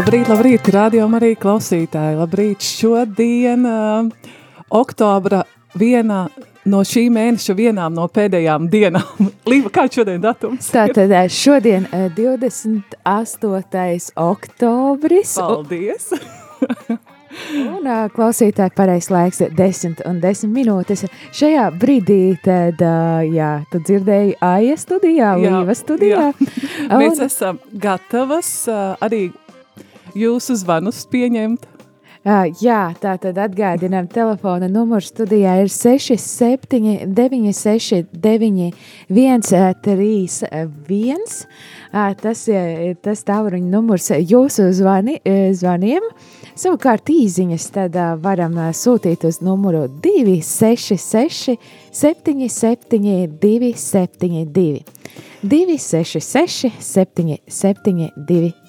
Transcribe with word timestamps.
Labrīt, 0.00 0.30
labrīt, 0.32 0.68
rādījumā 0.72 1.18
arī 1.18 1.34
klausītāji. 1.36 2.14
Labrīt, 2.16 2.64
šodien, 2.64 3.66
uh, 3.68 4.06
oktobra 4.72 5.42
vienā 5.76 6.22
no 6.72 6.80
šī 6.88 7.02
mēneša 7.12 7.52
vienām 7.58 7.92
no 7.98 8.06
pēdējām 8.08 8.70
dienām. 8.72 9.28
Līva, 9.50 9.68
kāds 9.74 9.98
šodien 10.00 10.22
datums? 10.24 10.70
Tātad 10.72 11.12
eh, 11.12 11.28
šodien 11.28 11.84
eh, 11.92 12.08
28. 12.16 14.16
oktobris. 14.24 15.36
Paldies! 15.36 16.08
Un 17.60 17.84
uh, 17.84 18.08
klausītāji 18.10 18.72
pareizs 18.74 19.06
laiks 19.12 19.44
10 19.52 20.00
un 20.08 20.16
10 20.24 20.48
minūtes. 20.50 21.04
Šajā 21.36 21.68
brīdī 21.76 22.40
tad, 22.40 22.80
jā, 23.28 23.52
tu 23.70 23.84
dzirdēji 23.84 24.38
Aija 24.48 24.80
studijā, 24.80 25.36
Līva 25.44 25.76
studijā. 25.76 26.32
Jā. 26.32 26.88
Mēs 26.96 27.20
esam 27.28 27.60
gatavas 27.70 28.64
arī 28.98 29.28
jūsu 30.18 30.56
zvanus 30.60 31.04
pieņemt. 31.10 31.66
Uh, 32.20 32.50
jā, 32.60 32.90
tā 33.00 33.14
tad 33.16 33.38
atgādinām, 33.40 34.04
telefona 34.12 34.66
numurs 34.68 35.06
studijā 35.08 35.54
ir 35.62 35.70
67, 35.72 37.06
96, 37.16 38.10
91, 38.12 38.74
31. 39.80 41.24
Uh, 41.88 42.10
tas 42.20 42.44
ir 42.52 42.98
tas 43.00 43.24
tālruņa 43.24 43.72
numurs 43.72 44.10
jūsu 44.12 44.68
zvani, 44.76 45.16
zvaniem. 45.56 46.12
Savukārt 46.60 47.08
īziņas 47.08 47.70
tad 47.72 47.96
uh, 47.96 48.12
varam 48.20 48.58
sūtīt 48.76 49.24
uz 49.24 49.40
numuru 49.40 49.86
266 50.04 51.56
77 51.88 53.32
272. 53.40 54.84
266 55.40 56.68
77 56.84 57.40
272. 57.48 58.59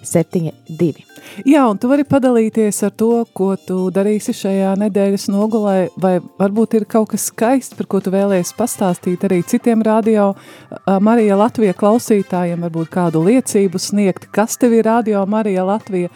Jā, 1.48 1.64
un 1.70 1.78
tu 1.80 1.90
vari 1.92 2.04
padalīties 2.08 2.82
ar 2.88 2.94
to, 2.98 3.12
ko 3.38 3.54
tu 3.56 3.78
darīsi 3.94 4.34
šajā 4.36 4.74
nedēļas 4.82 5.28
nogulē, 5.32 5.76
vai 6.02 6.16
varbūt 6.40 6.80
ir 6.80 6.88
kaut 6.90 7.12
kas 7.14 7.30
skaists, 7.30 7.78
par 7.78 7.90
ko 7.92 8.02
tu 8.04 8.14
vēlēsies 8.14 8.56
pastāstīt 8.58 9.26
arī 9.28 9.42
citiem 9.48 9.84
radio 9.86 10.32
Marija 11.04 11.38
Latvija 11.40 11.76
klausītājiem, 11.78 12.66
varbūt 12.68 12.92
kādu 12.94 13.24
liecību 13.28 13.82
sniegt, 13.82 14.30
kas 14.34 14.58
tev 14.62 14.76
ir 14.78 14.90
radio 14.90 15.26
Marija 15.30 15.68
Latvija. 15.68 16.12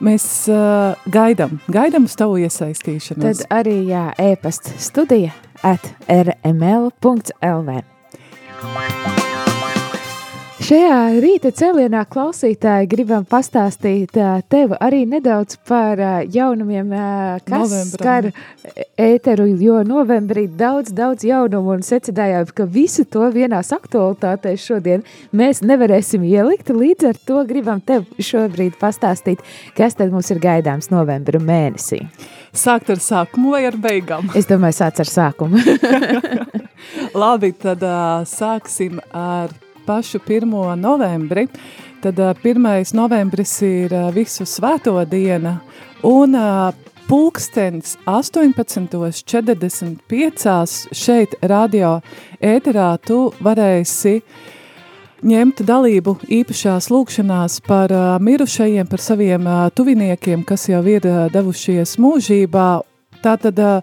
Mēs 0.00 0.24
uh, 0.48 0.96
gaidām, 1.12 1.58
gaidām 1.68 2.08
uz 2.08 2.16
tavu 2.16 2.38
iesaistīšanos. 2.40 3.44
Tad 3.44 3.52
arī 3.52 3.82
jā, 3.90 4.06
e-pasta 4.30 4.72
studija 4.80 5.36
at 5.60 5.92
rml.lv. 6.08 7.80
Šajā 10.60 10.96
rīta 11.24 11.48
cēlienā 11.56 12.02
klausītāji 12.12 12.88
gribam 12.92 13.22
pastāstīt 13.24 14.12
tev 14.52 14.74
arī 14.76 15.06
nedaudz 15.08 15.56
par 15.66 16.00
jaunumiem, 16.28 16.90
kas 17.46 17.72
Novembram. 17.72 17.88
skar 17.88 18.28
ēteru, 19.00 19.46
jo 19.56 19.78
novembrī 19.88 20.44
daudz, 20.60 20.92
daudz 20.92 21.24
jaunumu 21.24 21.72
un 21.78 21.84
secinājām, 21.86 22.50
ka 22.52 22.66
visu 22.68 23.06
to 23.08 23.24
vienās 23.32 23.72
aktualitātēs 23.72 24.66
šodien 24.68 25.06
mēs 25.32 25.62
nevarēsim 25.64 26.28
ielikt, 26.28 26.68
līdz 26.76 27.08
ar 27.08 27.22
to 27.30 27.40
gribam 27.48 27.80
tev 27.80 28.04
šobrīd 28.20 28.76
pastāstīt, 28.82 29.40
kas 29.78 29.96
tad 29.96 30.12
mums 30.12 30.28
ir 30.30 30.42
gaidāms 30.44 30.92
novembra 30.92 31.40
mēnesī. 31.40 32.02
Sākt 32.52 32.92
ar 32.92 33.00
sākumu 33.00 33.56
vai 33.56 33.64
ar 33.70 33.80
beigām? 33.80 34.28
Es 34.36 34.44
domāju, 34.50 34.76
sāc 34.82 35.00
ar 35.00 35.08
sākumu. 35.08 35.64
Labi, 37.22 37.54
tad 37.56 37.80
uh, 37.86 38.28
sāksim 38.28 39.00
ar 39.08 39.56
pašu 39.86 40.18
1. 40.26 40.48
novembri. 40.80 41.46
Tad 42.00 42.18
uh, 42.18 42.32
1. 42.44 42.94
novembris 42.96 43.58
ir 43.62 43.92
uh, 43.92 44.08
visu 44.14 44.48
svēto 44.48 44.96
diena 45.04 45.58
un 46.02 46.34
uh, 46.34 46.72
pulkstens 47.10 47.98
18.45 48.06 50.94
šeit 50.94 51.34
radio 51.42 52.00
ēterā 52.38 52.94
tu 53.02 53.34
varēsi 53.42 54.22
ņemt 55.26 55.62
dalību 55.66 56.14
īpašās 56.38 56.86
lūkšanās 56.92 57.60
par 57.66 57.90
uh, 57.92 58.18
mirušajiem, 58.22 58.86
par 58.86 59.00
saviem 59.02 59.46
uh, 59.46 59.70
tuviniekiem, 59.74 60.44
kas 60.46 60.68
jau 60.70 60.86
ir 60.86 61.06
uh, 61.08 61.26
devušies 61.32 61.98
mūžībā. 62.00 62.80
Tātad 63.20 63.58
uh, 63.60 63.82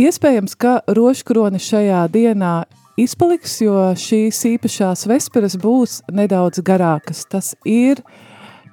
iespējams, 0.00 0.54
ka 0.58 0.80
roškroni 0.88 1.58
šajā 1.62 2.08
dienā 2.10 2.64
izpaliks, 2.98 3.60
jo 3.62 3.90
šīs 3.98 4.40
īpašās 4.54 5.06
vesperas 5.10 5.56
būs 5.60 6.00
nedaudz 6.12 6.62
garākas. 6.64 7.24
Tas 7.30 7.52
ir 7.68 8.02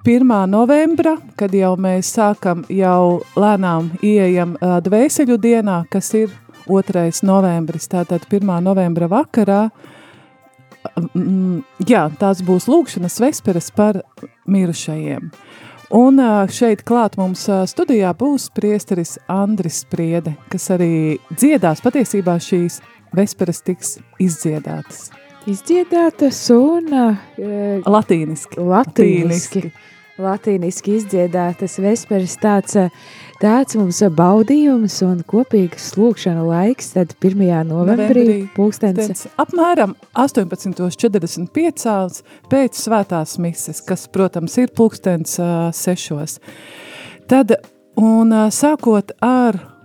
1. 0.08 0.24
novembra, 0.50 1.18
kad 1.36 1.54
jau 1.54 1.74
mēs 1.80 2.14
sākam 2.16 2.64
jau 2.72 3.20
lēnām 3.36 3.92
ieejam 4.02 4.56
dvēseļu 4.62 5.38
dienā, 5.44 5.82
kas 5.92 6.14
ir 6.16 6.32
2. 6.68 7.06
novembris, 7.28 7.88
tātad 7.92 8.26
1. 8.32 8.48
novembra 8.64 9.08
vakarā, 9.12 9.62
mm, 11.14 11.62
jā, 11.88 12.08
tās 12.20 12.44
būs 12.44 12.68
lūkšanas 12.72 13.20
vesperas 13.24 13.72
par 13.76 14.02
mirušajiem. 14.48 15.32
Un 15.96 16.20
šeit 16.52 16.82
klāt 16.84 17.16
mums 17.16 17.46
studijā 17.72 18.10
būs 18.20 18.50
priesteris 18.52 19.16
Andris 19.32 19.86
Spriede, 19.86 20.34
kas 20.52 20.68
arī 20.76 21.16
dziedās 21.32 21.80
patiesībā 21.84 22.36
šīs 22.44 22.82
vesperas 23.16 23.64
tiks 23.66 23.98
izdziedātas. 24.24 25.10
Izdziedātas 25.48 26.42
un 26.52 26.90
uh, 26.92 27.16
Latīniski. 27.88 28.60
latīniski. 28.60 29.70
Latīniski 30.18 30.96
izdziedātas 30.98 31.78
vesperas 31.80 32.34
tāds, 32.42 32.74
uh, 32.76 32.90
tāds 33.40 33.78
mums 33.80 34.02
baudījums 34.18 34.98
un 35.06 35.22
kopīgas 35.30 35.94
lūkšana 35.96 36.44
laiks, 36.44 36.90
tad 36.98 37.14
1. 37.22 37.46
novembrī, 37.70 37.70
novembrī 37.70 38.50
pulkstens. 38.58 39.00
Pēc 39.00 39.24
apmēram 39.46 39.96
18.45 40.20 42.20
pēc 42.52 42.72
svētās 42.82 43.38
mises, 43.40 43.80
kas, 43.88 44.04
protams, 44.12 44.58
ir 44.60 44.68
pulkstens 44.76 45.40
uh, 45.40 45.72
sešos. 45.72 46.42
Tad, 47.32 47.56
un 47.96 48.36
uh, 48.36 48.52
sākot 48.52 49.16
ar 49.24 49.77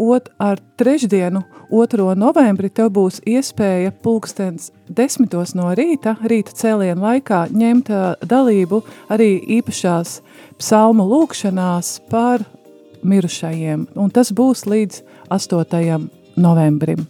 ot, 0.00 0.30
ar 0.40 0.60
trešdienu, 0.80 1.42
2. 1.70 2.14
novembri, 2.18 2.70
tev 2.72 2.90
būs 2.96 3.20
iespēja 3.28 3.92
pulkstens 4.02 4.70
desmitos 4.88 5.52
no 5.54 5.68
rīta, 5.76 6.16
rīta 6.24 6.54
cēlienu 6.56 7.04
laikā, 7.04 7.44
ņemt 7.52 7.92
uh, 7.92 8.14
dalību 8.26 8.82
arī 9.12 9.36
īpašās 9.60 10.18
psalmu 10.58 11.06
lūkšanās 11.10 11.98
par 12.10 12.46
mirušajiem, 13.06 13.86
un 13.96 14.10
tas 14.12 14.32
būs 14.32 14.66
līdz 14.68 15.02
8. 15.30 16.08
novembrim. 16.40 17.06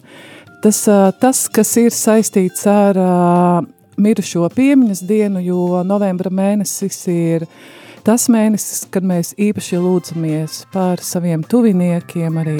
Tas, 0.61 0.83
uh, 0.91 1.09
tas 1.17 1.47
kas 1.49 1.71
ir 1.81 1.95
saistīts 1.95 2.67
ar 2.69 2.99
uh, 2.99 3.69
mirušo 4.01 4.49
piemiņas 4.55 5.05
dienu, 5.07 5.41
jo 5.41 5.81
novembra 5.87 6.31
mēnesis 6.33 6.99
ir 7.11 7.47
tas 8.05 8.27
mēnesis, 8.31 8.85
kad 8.91 9.05
mēs 9.07 9.33
īpaši 9.39 9.79
lūdzamies 9.81 10.61
par 10.73 11.01
saviem 11.03 11.43
tuviniekiem, 11.43 12.37
arī 12.41 12.59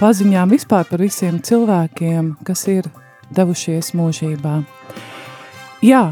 paziņām 0.00 0.52
vispār 0.54 0.88
par 0.88 1.02
visiem 1.02 1.40
cilvēkiem, 1.42 2.34
kas 2.46 2.66
ir 2.70 2.88
devušies 3.34 3.92
mūžībā. 3.98 4.60
Jā, 5.82 6.04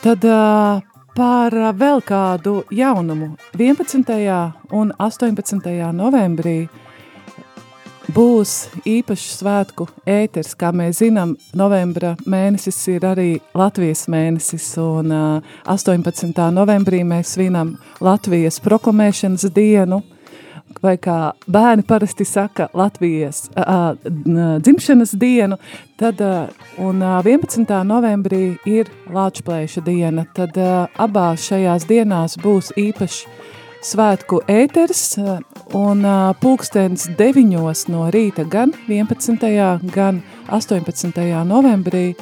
tad 0.00 0.24
uh, 0.24 0.80
par 1.16 1.56
vēl 1.76 2.00
kādu 2.06 2.62
jaunumu. 2.72 3.34
11. 3.58 4.04
un 4.72 4.92
18. 4.98 5.72
novembrī 5.92 6.68
būs 8.14 8.52
īpašs 8.88 9.40
svētku 9.40 9.86
ēters. 10.08 10.54
Kā 10.58 10.70
mēs 10.74 11.00
zinām, 11.02 11.36
novembra 11.56 12.14
mēnesis 12.28 12.78
ir 12.92 13.06
arī 13.06 13.30
Latvijas 13.56 14.06
mēnesis, 14.10 14.66
un 14.82 15.12
18. 15.64 16.46
novembrī 16.54 17.02
mēs 17.06 17.34
svinam 17.36 17.76
Latvijas 18.00 18.60
proklamēšanas 18.64 19.46
dienu, 19.54 20.02
vai 20.82 20.96
kā 21.02 21.32
bērni 21.50 21.84
parasti 21.86 22.24
saka, 22.28 22.68
Latvijas 22.74 23.48
uh, 23.58 23.96
dzimšanas 24.62 25.14
dienu, 25.18 25.58
tad, 26.00 26.20
uh, 26.22 26.50
un 26.78 27.02
uh, 27.02 27.18
11. 27.26 27.66
novembrī 27.86 28.44
ir 28.70 28.90
Lāčplēša 29.10 29.84
diena, 29.86 30.26
tad 30.36 30.56
uh, 30.60 30.86
abās 31.02 31.48
šajās 31.50 31.88
dienās 31.90 32.38
būs 32.40 32.72
īpašs 32.78 33.24
svētku 33.84 34.40
ēters, 34.50 35.16
un 35.76 36.04
uh, 36.04 36.30
pulkstens 36.40 37.08
9 37.18 37.88
no 37.92 38.08
rīta 38.12 38.44
gan 38.44 38.74
11. 38.88 39.46
gan 39.94 40.20
18. 40.48 41.20
novembrī 41.48 42.14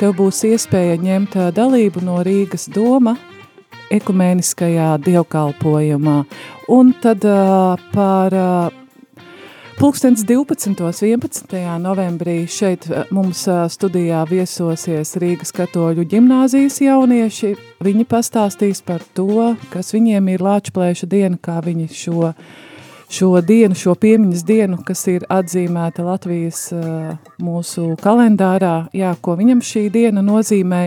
tev 0.00 0.14
būs 0.16 0.44
iespēja 0.48 0.96
ņemt 1.00 1.36
dalību 1.56 2.04
no 2.04 2.20
Rīgas 2.24 2.68
doma 2.72 3.16
ekumēniskajā 3.92 4.94
dievkalpojumā. 5.04 6.18
Un 6.70 6.92
tad 7.02 7.26
par 7.92 8.36
Pulkstens 9.80 10.26
12. 10.28 10.76
11. 11.02 11.78
novembrī 11.80 12.42
šeit 12.44 12.84
mums 13.16 13.46
studijā 13.72 14.18
viesosies 14.28 15.14
Rīgas 15.16 15.54
katoļu 15.56 16.04
ģimnāzijas 16.04 16.76
jaunieši. 16.84 17.54
Viņi 17.80 18.04
pastāstīs 18.04 18.82
par 18.84 19.00
to, 19.16 19.54
kas 19.72 19.94
viņiem 19.96 20.28
ir 20.34 20.44
Lāčplēša 20.44 21.08
diena, 21.08 21.40
kā 21.40 21.62
viņi 21.64 21.88
šo 21.96 22.34
šo 23.10 23.40
dienu, 23.42 23.74
šo 23.74 23.94
piemiņas 23.98 24.44
dienu, 24.46 24.78
kas 24.86 25.02
ir 25.10 25.24
atzīmēta 25.30 26.04
Latvijas 26.06 26.68
mūsu 27.42 27.94
kalendārā, 28.00 28.90
jā, 28.96 29.12
ko 29.22 29.34
viņam 29.40 29.62
šī 29.64 29.86
diena 29.92 30.22
nozīmē. 30.24 30.82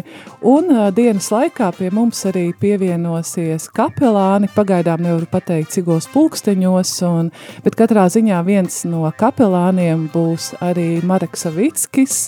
Un 0.48 0.72
dienas 0.96 1.30
laikā 1.34 1.72
pie 1.78 1.92
mums 1.94 2.24
arī 2.30 2.46
pievienosies 2.60 3.68
kapelāni, 3.76 4.52
pagaidām 4.56 5.04
nevaru 5.04 5.28
pateikt, 5.32 5.74
cigos 5.76 6.08
pulksteņos, 6.14 6.96
un, 7.10 7.34
bet 7.66 7.78
katrā 7.80 8.08
ziņā 8.14 8.40
viens 8.48 8.84
no 8.90 9.04
kapelāniem 9.20 10.08
būs 10.14 10.54
arī 10.64 11.04
Mareks 11.04 11.48
Savickis, 11.48 12.24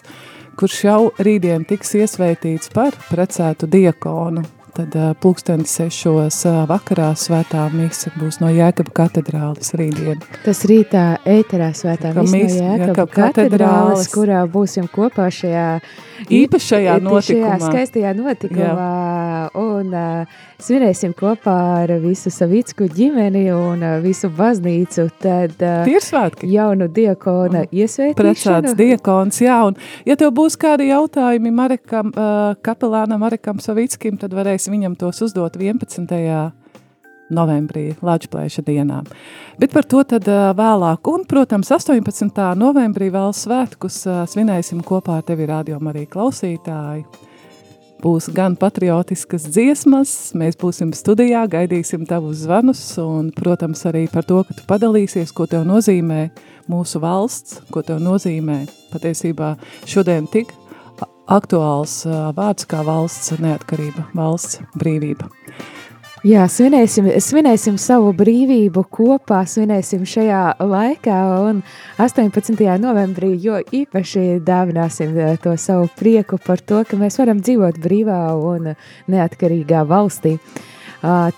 kurš 0.59 0.83
jau 0.88 1.01
rītdien 1.19 1.65
tiks 1.68 1.95
iesvētīts 2.00 2.71
par 2.75 2.95
precētu 3.09 3.68
diakonu. 3.71 4.45
Tad 4.75 4.95
uh, 5.00 5.12
pulksteni 5.24 5.63
sešos 5.69 6.42
vakarā 6.68 7.13
svētā 7.16 7.62
mise 7.72 8.12
būs 8.19 8.42
no 8.42 8.50
Jēkaba 8.51 8.92
katedrāles 9.00 9.72
rītdien. 9.80 10.19
Tas 10.44 10.66
rītā 10.68 11.06
ēterā 11.24 11.69
svētā 11.77 12.12
mise 12.18 12.33
no 12.36 12.42
Jēkaba, 12.42 12.89
Jēkaba 12.89 13.16
katedrāles, 13.16 14.10
kurā 14.12 14.42
būsim 14.51 14.89
kopā 14.92 15.30
šajā 15.31 15.69
īpašajā 16.31 16.98
notikumā. 17.04 17.56
Šajā 17.56 17.69
skaistajā 17.69 18.12
notikumā. 18.18 18.68
Jā. 18.68 19.50
Un 19.60 19.95
uh, 19.95 20.36
svinēsim 20.62 21.16
kopā 21.18 21.56
ar 21.83 21.94
visu 22.04 22.31
Savicku 22.33 22.88
ģimeni 22.92 23.45
un 23.56 23.83
uh, 23.83 23.98
visu 24.04 24.30
baznīcu. 24.33 25.07
Tad 25.22 25.56
uh, 25.60 25.83
Tie 25.88 25.95
ir 25.98 26.04
svētki. 26.04 26.50
Jaunu 26.56 26.88
diakona 26.92 27.66
mm. 27.66 27.72
iesvētīšanu. 27.72 28.19
Precēts 28.22 28.77
diakons, 28.80 29.42
jā. 29.44 29.60
Un 29.69 29.80
ja 30.07 30.18
tev 30.19 30.33
būs 30.36 30.57
kādi 30.60 30.89
jautājumi 30.92 31.54
Marekam, 31.56 32.12
uh, 32.12 32.56
kapelānam 32.66 33.24
Marekam 33.24 33.62
Savickim, 33.63 34.19
tad 34.22 34.36
varēsi 34.65 34.73
viņam 34.73 34.95
tos 34.97 35.21
uzdot 35.21 35.56
11 35.57 36.51
novembrī, 37.29 37.95
Latvijas 38.01 38.59
dienā. 38.65 39.03
Bet 39.59 39.73
par 39.73 39.83
to 39.83 40.03
tad 40.03 40.25
vēlāk. 40.25 41.01
Un, 41.07 41.25
protams, 41.25 41.71
18. 41.71 42.56
novembrī 42.56 43.09
vēl 43.12 43.33
svētkus 43.33 44.06
svinēsim 44.29 44.83
kopā 44.83 45.19
ar 45.19 45.23
tevi, 45.23 45.45
radio 45.45 45.79
arī 45.79 46.06
klausītāji. 46.06 47.06
Būs 48.03 48.29
gan 48.35 48.56
patriotiskas 48.56 49.47
dziesmas, 49.50 50.33
mēs 50.35 50.57
būsim 50.59 50.91
studijā, 50.94 51.47
gaidīsim 51.47 52.06
tavus 52.06 52.44
zvanus 52.44 52.97
un, 53.01 53.31
protams, 53.33 53.81
arī 53.85 54.06
par 54.12 54.25
to, 54.27 54.44
ka 54.44 54.53
tu 54.53 54.65
padalīsies, 54.67 55.31
ko 55.33 55.47
tev 55.47 55.65
nozīmē 55.65 56.27
mūsu 56.69 57.01
valsts, 57.01 57.63
ko 57.71 57.81
tev 57.81 58.03
nozīmē 58.03 58.65
patiesībā 58.91 59.56
šodien 59.89 60.27
tik 60.29 60.53
aktuāls 61.31 62.04
vārds 62.38 62.68
kā 62.69 62.83
valsts 62.86 63.33
neatkarība, 63.42 64.07
valsts 64.18 64.62
brīvība. 64.77 65.30
Jā, 66.25 66.48
svinēsim, 66.50 67.06
svinēsim 67.22 67.75
savu 67.77 68.10
brīvību 68.18 68.81
kopā, 68.89 69.44
svinēsim 69.45 70.07
šajā 70.10 70.56
laikā 70.57 71.18
un 71.45 71.60
18. 72.01 72.63
novembrī, 72.81 73.36
jo 73.44 73.60
īpaši 73.62 74.39
dāvināsim 74.42 75.13
eh, 75.22 75.36
to 75.44 75.54
savu 75.62 75.86
prieku 76.00 76.42
par 76.42 76.63
to, 76.66 76.81
ka 76.89 76.98
mēs 76.98 77.19
varam 77.22 77.44
dzīvot 77.45 77.77
brīvā 77.83 78.24
un 78.42 78.72
neatkarīgā 79.06 79.86
valstī. 79.86 80.39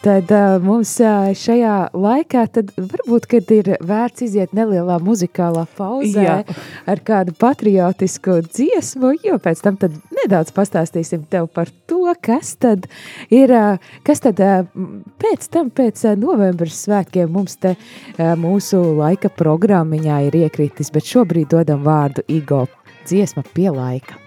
Tad 0.02 0.32
mums 0.64 0.94
šajā 1.36 1.76
laikā 1.92 2.44
varbūt, 2.78 3.26
ir 3.52 3.70
vērts 3.84 4.24
iziet 4.24 4.54
nelielā 4.56 4.96
muzikālā 5.04 5.66
pauzē 5.76 6.24
Jā. 6.24 6.38
ar 6.88 7.02
kādu 7.04 7.34
patriotisku 7.36 8.40
dziesmu, 8.48 9.12
jo 9.26 9.36
pēc 9.44 9.64
tam 9.66 9.80
nedaudz 10.22 10.54
pastāstīsim 10.56 11.26
tev 11.28 11.50
par 11.52 11.72
to, 11.90 12.06
kas 12.24 12.54
tad 12.56 12.88
ir, 13.34 13.52
kas 14.08 14.24
tad 14.24 14.40
pēc 15.22 15.50
tam, 15.54 15.72
pēc 15.74 16.04
novembras 16.20 16.84
svētkiem 16.86 17.32
mums 17.34 17.58
te 17.62 17.76
mūsu 18.18 18.82
laika 19.00 19.32
programmiņā 19.34 20.22
ir 20.28 20.40
iekritis, 20.44 20.94
bet 20.94 21.10
šobrīd 21.10 21.52
dodam 21.56 21.84
vārdu 21.88 22.26
Igo 22.28 22.66
dziesma 23.08 23.46
pie 23.54 23.70
laika. 23.74 24.27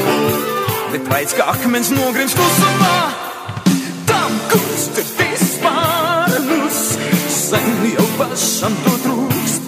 Bet 0.91 1.07
vaids 1.07 1.33
kā 1.37 1.43
akmens 1.53 1.89
nogrims 1.95 2.33
klusumā, 2.35 2.95
tam 4.09 4.31
kurš 4.51 4.83
tur 4.97 5.07
vispārnus, 5.19 6.79
sen 7.31 7.67
jau 7.93 8.07
pašam 8.19 8.73
to 8.83 8.93
trūkst. 9.05 9.63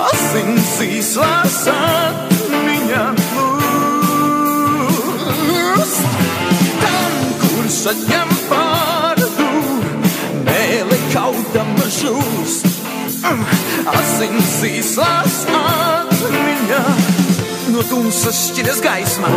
Asins 0.00 0.72
izlasāt 0.86 2.18
viņa 2.48 3.04
plūst, 3.28 3.70
tam 6.80 7.12
kurš 7.44 7.80
atņem 7.94 8.30
kaudama 11.12 11.86
žūst. 11.90 12.68
Mm, 13.20 13.44
asins 13.92 14.52
īslās 14.70 15.40
atmiņā 15.60 17.19
no 17.80 17.86
tumsas 17.88 18.38
šķiras 18.50 18.80
gaismā. 18.84 19.28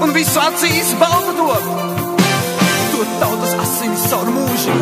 Un 0.00 0.12
visu 0.14 0.40
acīs 0.40 0.94
balta 1.00 1.34
to, 1.36 1.48
to 2.92 3.00
tautas 3.20 3.52
asins 3.64 4.06
caur 4.08 4.30
mūžu. 4.32 4.76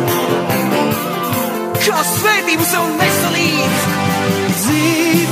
Kā 1.81 1.99
svētību 2.13 2.67
sev 2.67 2.87
nesalīdz 3.01 3.79
dzīvību, 4.61 5.26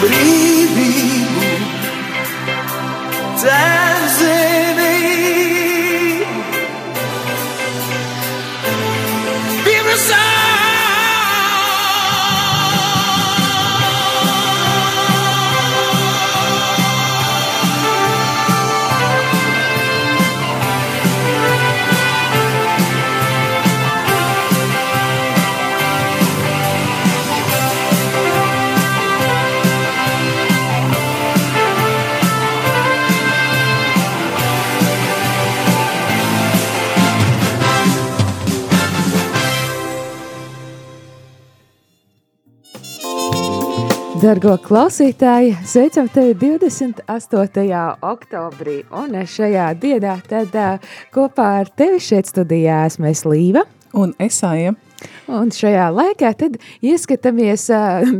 believe 0.00 0.59
Dargo 44.20 44.52
klausītāji, 44.60 45.54
sveicam 45.64 46.04
tevi 46.12 46.34
28. 46.36 47.62
oktobrī, 48.04 48.74
un 48.92 49.14
šajā 49.24 49.70
dienā 49.80 50.18
tad 50.28 50.52
kopā 51.14 51.46
ar 51.62 51.70
tevi 51.72 52.02
šeit 52.04 52.28
studijā 52.28 52.82
esmu 52.90 53.08
es 53.08 53.22
Līva. 53.24 53.62
Un 53.96 54.12
esāja. 54.20 54.74
Un 55.30 55.48
šajā 55.54 55.86
laikā 55.94 56.34
tad 56.36 56.58
ieskatāmies, 56.84 57.64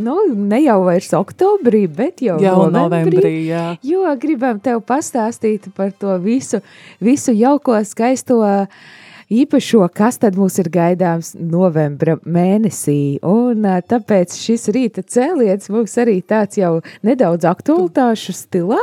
nu, 0.07 0.16
ne 0.33 0.62
jau 0.64 0.78
vairs 0.87 1.11
oktobrī, 1.19 1.83
bet 1.85 2.25
jau, 2.25 2.38
Jau 2.40 2.57
novembrī, 2.62 2.80
novembrī, 2.80 3.35
jā. 3.50 3.66
jo 3.85 4.16
gribam 4.23 4.62
tev 4.64 4.80
pastāstīt 4.88 5.69
par 5.76 5.92
to 5.92 6.16
visu, 6.25 6.62
visu 7.04 7.37
jauko, 7.37 7.76
skaisto 7.85 8.40
uh, 8.40 8.88
īpašo, 9.30 9.84
kas 9.94 10.18
tad 10.20 10.37
mums 10.38 10.58
ir 10.58 10.68
gaidāms 10.72 11.32
novembra 11.38 12.16
mēnesī. 12.26 13.20
Un 13.26 13.62
tāpēc 13.62 14.34
šis 14.34 14.68
rīta 14.75 15.04
cēliens 15.06 15.70
mums 15.70 15.94
arī 16.02 16.18
tāds 16.26 16.58
jau 16.58 16.80
nedaudz 17.06 17.46
aktualitāšu 17.49 18.34
stilā. 18.34 18.80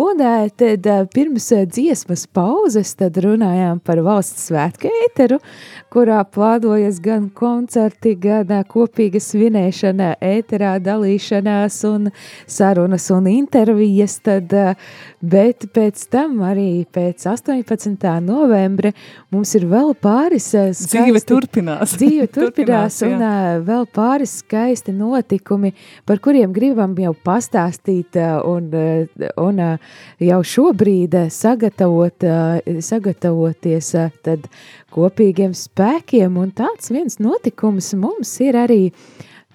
Un 0.00 0.22
tad 0.58 0.88
pirms 1.14 1.50
dziesmas 1.70 2.24
pauzes 2.26 2.94
tad 2.98 3.18
runājām 3.20 3.82
par 3.84 4.00
valsts 4.06 4.48
svētku 4.48 4.90
ēteru, 5.04 5.38
kurā 5.92 6.22
plānojas 6.24 6.98
gan 7.04 7.28
koncerti, 7.34 8.14
gan 8.18 8.50
kopīga 8.68 9.20
svinēšana, 9.22 10.14
ēterā 10.24 10.78
dalīšanās 10.82 11.78
un 11.90 12.08
sarunas 12.46 13.10
un 13.14 13.28
intervijas. 13.30 14.16
Tad, 14.24 14.52
bet 15.20 15.66
pēc 15.74 16.06
tam 16.12 16.40
arī 16.46 16.86
pēc 16.94 17.26
18. 17.28 18.08
novembra 18.24 18.94
mums 19.34 19.52
ir 19.58 19.66
vēl 19.74 19.90
pāris 19.98 20.46
Dzīve 20.54 21.18
skaisti- 21.18 21.30
turpinās. 21.32 21.94
Dzīve 22.00 22.28
turpinās, 22.36 23.00
un 23.06 23.16
jā. 23.16 23.30
ā, 23.30 23.58
vēl 23.66 23.84
pāris 23.94 24.38
skaisti 24.44 24.94
notikumi, 24.94 25.74
par 26.06 26.22
kuriem 26.24 26.54
gribam 26.54 26.94
jau 27.02 27.12
pastāstīt 27.26 28.16
ā, 28.22 28.38
un, 28.46 28.70
un 29.42 29.62
jau 30.30 30.40
šobrīd 30.54 31.18
sagatavot, 31.34 32.26
sagatavoties 32.88 33.92
tad 34.24 34.48
kopīgiem 34.94 35.54
spēkiem. 35.58 36.38
Un 36.40 36.54
tāds 36.56 36.90
viens 36.94 37.18
notikums 37.22 37.92
mums 37.98 38.34
ir 38.44 38.58
arī 38.62 38.82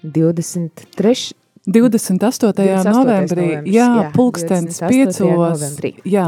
23. 0.04 1.34
28. 1.66 2.56
28. 2.56 2.64
novembrī, 2.88 3.44
novembris, 3.44 3.74
jā, 3.74 3.86
jā, 4.00 4.04
pulkstens 4.16 4.78
28. 4.80 4.88
piecos, 4.88 5.20
novembrī. 5.60 5.90
jā, 6.08 6.24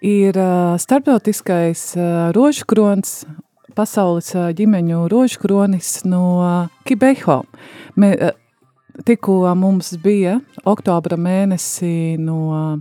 ir 0.00 0.36
starptautiskais 0.80 1.94
uh, 1.98 2.30
rožkrons, 2.36 3.24
pasaules 3.76 4.32
ģimeņu 4.58 5.06
rožkronis 5.12 6.00
no 6.08 6.24
uh, 6.40 6.68
Kibeho. 6.88 7.42
Me, 8.00 8.14
tikko 9.06 9.42
mums 9.56 9.92
bija 10.02 10.38
oktobra 10.68 11.18
mēnesī 11.20 12.16
no 12.20 12.80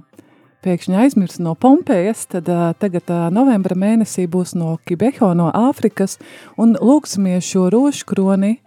pēkšņi 0.65 0.97
aizmirst 0.99 1.39
no 1.43 1.53
Pompejas, 1.55 2.25
tad 2.31 2.49
uh, 2.51 2.69
tagad 2.79 3.07
uh, 3.13 3.27
novembra 3.33 3.77
mēnesī 3.79 4.27
būs 4.31 4.55
no 4.59 4.75
Kibeho, 4.87 5.31
no 5.37 5.49
Āfrikas, 5.55 6.17
un 6.59 6.75
lūksimies 6.75 7.47
šo 7.47 7.69
rožkroni 7.73 8.57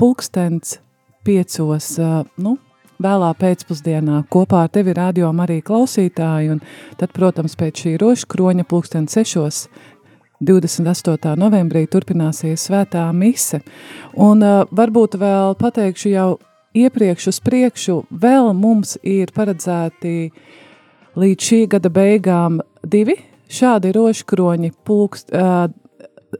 pulkstens 0.00 0.78
piecos, 1.24 1.94
uh, 2.02 2.24
nu, 2.36 2.58
vēlā 3.02 3.30
pēcpusdienā 3.38 4.22
kopā 4.32 4.64
ar 4.66 4.72
tevi 4.74 4.94
radio 4.96 5.30
arī 5.44 5.60
klausītāji, 5.62 6.50
un 6.54 6.60
tad, 6.98 7.12
protams, 7.14 7.56
pēc 7.58 7.84
šī 7.84 7.94
rožkroņa 8.02 8.64
pulksten 8.68 9.08
sešos 9.08 9.66
28. 10.40 11.34
novembrī 11.38 11.86
turpināsies 11.90 12.68
svētā 12.68 13.08
mise. 13.12 13.62
Un 14.14 14.42
uh, 14.42 14.66
varbūt 14.70 15.18
vēl 15.18 15.56
pateikšu 15.58 16.12
jau 16.12 16.28
iepriekš 16.78 17.30
uz 17.32 17.40
priekšu, 17.42 18.04
vēl 18.10 18.52
mums 18.54 18.96
ir 19.02 19.32
paredzēti 19.34 20.30
līdz 21.18 21.48
šī 21.50 21.64
gada 21.74 21.90
beigām 21.90 22.60
divi 22.86 23.18
šādi 23.48 23.90
rožkroņi 23.96 24.74
pulkst, 24.86 25.32
uh, 25.32 25.66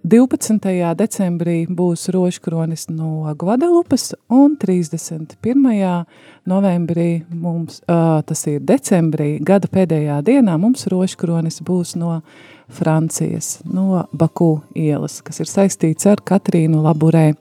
12. 0.04 0.94
decembrī 0.94 1.66
būs 1.66 2.08
rožkronis 2.14 2.86
no 2.88 3.26
Guadalupas 3.38 4.12
un 4.30 4.54
31. 4.56 6.04
novembrī 6.46 7.24
mums, 7.30 7.80
uh, 7.88 8.20
tas 8.22 8.44
ir 8.46 8.60
decembrī, 8.62 9.38
gada 9.42 9.68
pēdējā 9.68 10.20
dienā 10.22 10.58
mums 10.60 10.86
rožkronis 10.86 11.60
būs 11.66 11.96
no 11.98 12.20
Francijas, 12.68 13.58
no 13.64 14.04
Baku 14.12 14.60
ielas, 14.76 15.18
kas 15.24 15.40
ir 15.40 15.50
saistīts 15.50 16.06
ar 16.06 16.22
Katrīnu 16.22 16.82
Laburē. 16.84 17.32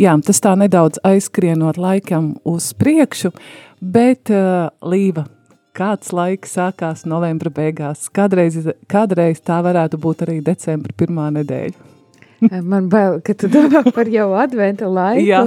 Jā, 0.00 0.16
tas 0.26 0.42
tā 0.42 0.56
nedaudz 0.58 0.98
aizskrienot 1.04 1.78
laikam 1.78 2.34
uz 2.44 2.72
priekšu, 2.74 3.30
bet 3.80 4.32
uh, 4.32 4.72
Līva, 4.82 5.28
kāds 5.76 6.12
laiks 6.12 6.58
sākās 6.58 7.06
novembra 7.06 7.52
beigās. 7.52 8.08
Kādreiz, 8.12 8.58
kādreiz 8.90 9.40
tā 9.44 9.62
varētu 9.64 10.00
būt 10.02 10.26
arī 10.26 10.40
decembra 10.44 10.92
pirmā 10.96 11.30
nedēļa. 11.38 11.91
Man 12.42 12.88
bail, 12.90 13.20
ka 13.22 13.36
tu 13.38 13.46
domā 13.46 13.84
par 13.94 14.08
jau 14.10 14.32
adventa 14.34 14.88
laiku. 14.90 15.22
Jā. 15.22 15.42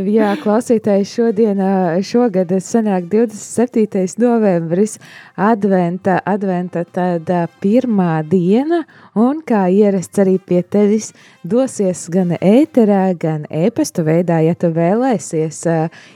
Jā, 0.00 0.30
klausītāji, 0.40 1.04
šodien, 1.10 1.60
šogad 2.08 2.54
sanāk 2.64 3.10
27. 3.12 4.16
novembris, 4.22 4.96
adventa, 5.36 6.16
adventa 6.24 6.86
tāda 6.88 7.42
pirmā 7.60 8.22
diena, 8.24 8.84
un 9.12 9.42
kā 9.44 9.66
ierasts 9.68 10.22
arī 10.24 10.38
pie 10.40 10.62
tevis 10.64 11.10
dosies 11.44 12.06
gan 12.14 12.32
ēterā, 12.38 13.12
gan 13.20 13.44
e-pasta 13.52 14.06
veidā, 14.06 14.40
ja 14.46 14.56
tu 14.56 14.72
vēlēsies, 14.72 15.60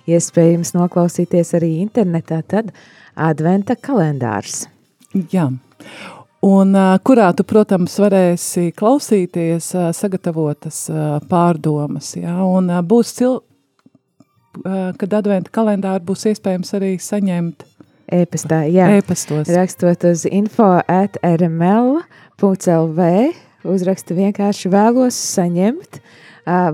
iespējams 0.08 0.72
noklausīties 0.78 1.52
arī 1.60 1.74
internetā, 1.84 2.40
tad 2.48 2.72
adventa 3.12 3.76
kalendārs. 3.76 4.64
Jā. 5.34 5.50
Un 6.42 6.74
uh, 6.74 6.96
kurā 7.06 7.28
tu, 7.38 7.46
protams, 7.46 7.94
varēsi 8.02 8.72
klausīties 8.74 9.72
uh, 9.78 9.90
sagatavotas 9.94 10.84
uh, 10.90 11.18
pārdomas. 11.30 12.16
Jā? 12.18 12.40
Un 12.42 12.70
uh, 12.72 12.82
būs 12.82 13.14
cil... 13.18 13.40
Uh, 14.52 14.90
kad 15.00 15.14
adventa 15.16 15.48
kalendāru 15.48 16.04
būs 16.10 16.26
iespējams 16.28 16.74
arī 16.76 16.90
saņemt 17.00 17.62
E-pastā, 18.12 18.64
jā. 18.68 18.90
e-pastos. 18.98 19.48
Rakstot 19.48 20.04
uz 20.04 20.26
info 20.28 20.66
at 20.90 21.16
rml.lv, 21.24 23.06
uzraksta 23.64 24.16
vienkārši 24.18 24.72
vēlos 24.72 25.16
saņemt, 25.16 26.00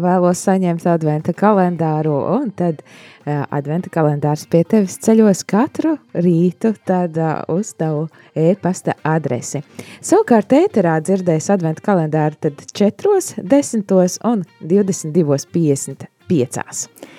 vēlos 0.02 0.42
saņemt 0.48 0.86
adventa 0.90 1.34
kalendāru, 1.36 2.16
un 2.40 2.50
tad 2.58 2.80
ā, 2.82 3.17
adventa 3.28 3.90
kalendārs 3.92 4.46
pie 4.50 4.64
tevis 4.68 4.98
ceļos 5.04 5.44
katru 5.48 5.96
rītu 6.14 6.74
tad 6.88 7.18
ā, 7.18 7.44
uz 7.52 7.74
tavu 7.78 8.08
e-pasta 8.38 8.92
adresi. 9.06 9.62
Savukārt 10.04 10.52
ēterā 10.56 10.94
dzirdēs 11.04 11.50
adventa 11.54 11.82
kalendāru 11.84 12.34
tad 12.46 12.54
4, 12.72 13.20
10 13.42 14.18
un 14.28 14.38
22.55. 14.62 17.18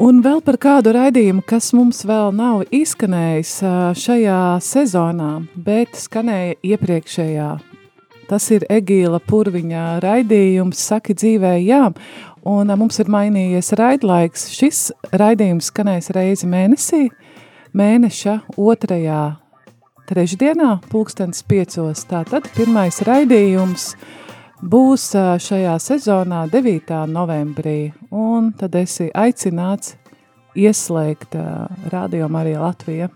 Un 0.00 0.22
vēl 0.24 0.38
par 0.40 0.56
kādu 0.56 0.94
raidījumu, 0.96 1.42
kas 1.44 1.74
mums 1.76 1.98
vēl 2.08 2.30
nav 2.32 2.62
izskanējis 2.72 3.52
ā, 3.68 3.72
šajā 3.98 4.38
sezonā, 4.64 5.34
bet 5.52 5.98
skanēja 6.00 6.56
iepriekšējā. 6.64 7.50
Tas 8.30 8.46
ir 8.54 8.64
Egīla 8.72 9.18
Purviņa 9.20 10.00
raidījums, 10.00 10.80
saki 10.80 11.12
dzīvē 11.18 11.58
jā, 11.60 11.90
un 12.48 12.72
mums 12.78 12.98
ir 13.02 13.10
mainījies 13.12 13.72
raidlaiks. 13.78 14.48
Šis 14.54 14.90
raidījums 15.12 15.70
skanēs 15.70 16.10
reizi 16.14 16.48
mēnesī, 16.50 17.06
mēneša 17.76 18.38
otrajā 18.58 19.22
trešdienā, 20.10 20.74
pulkstens 20.90 21.44
piecos. 21.48 22.04
Tātad 22.10 22.48
pirmais 22.56 23.00
raidījums 23.06 23.92
būs 24.62 25.08
šajā 25.46 25.76
sezonā 25.82 26.44
9. 26.52 26.92
novembrī, 27.10 27.92
un 28.10 28.52
tad 28.58 28.76
esi 28.78 29.10
aicināts 29.14 29.96
ieslēgt 30.58 31.38
ā, 31.38 31.46
Radio 31.92 32.28
Marija 32.28 32.60
Latvija 32.66 33.08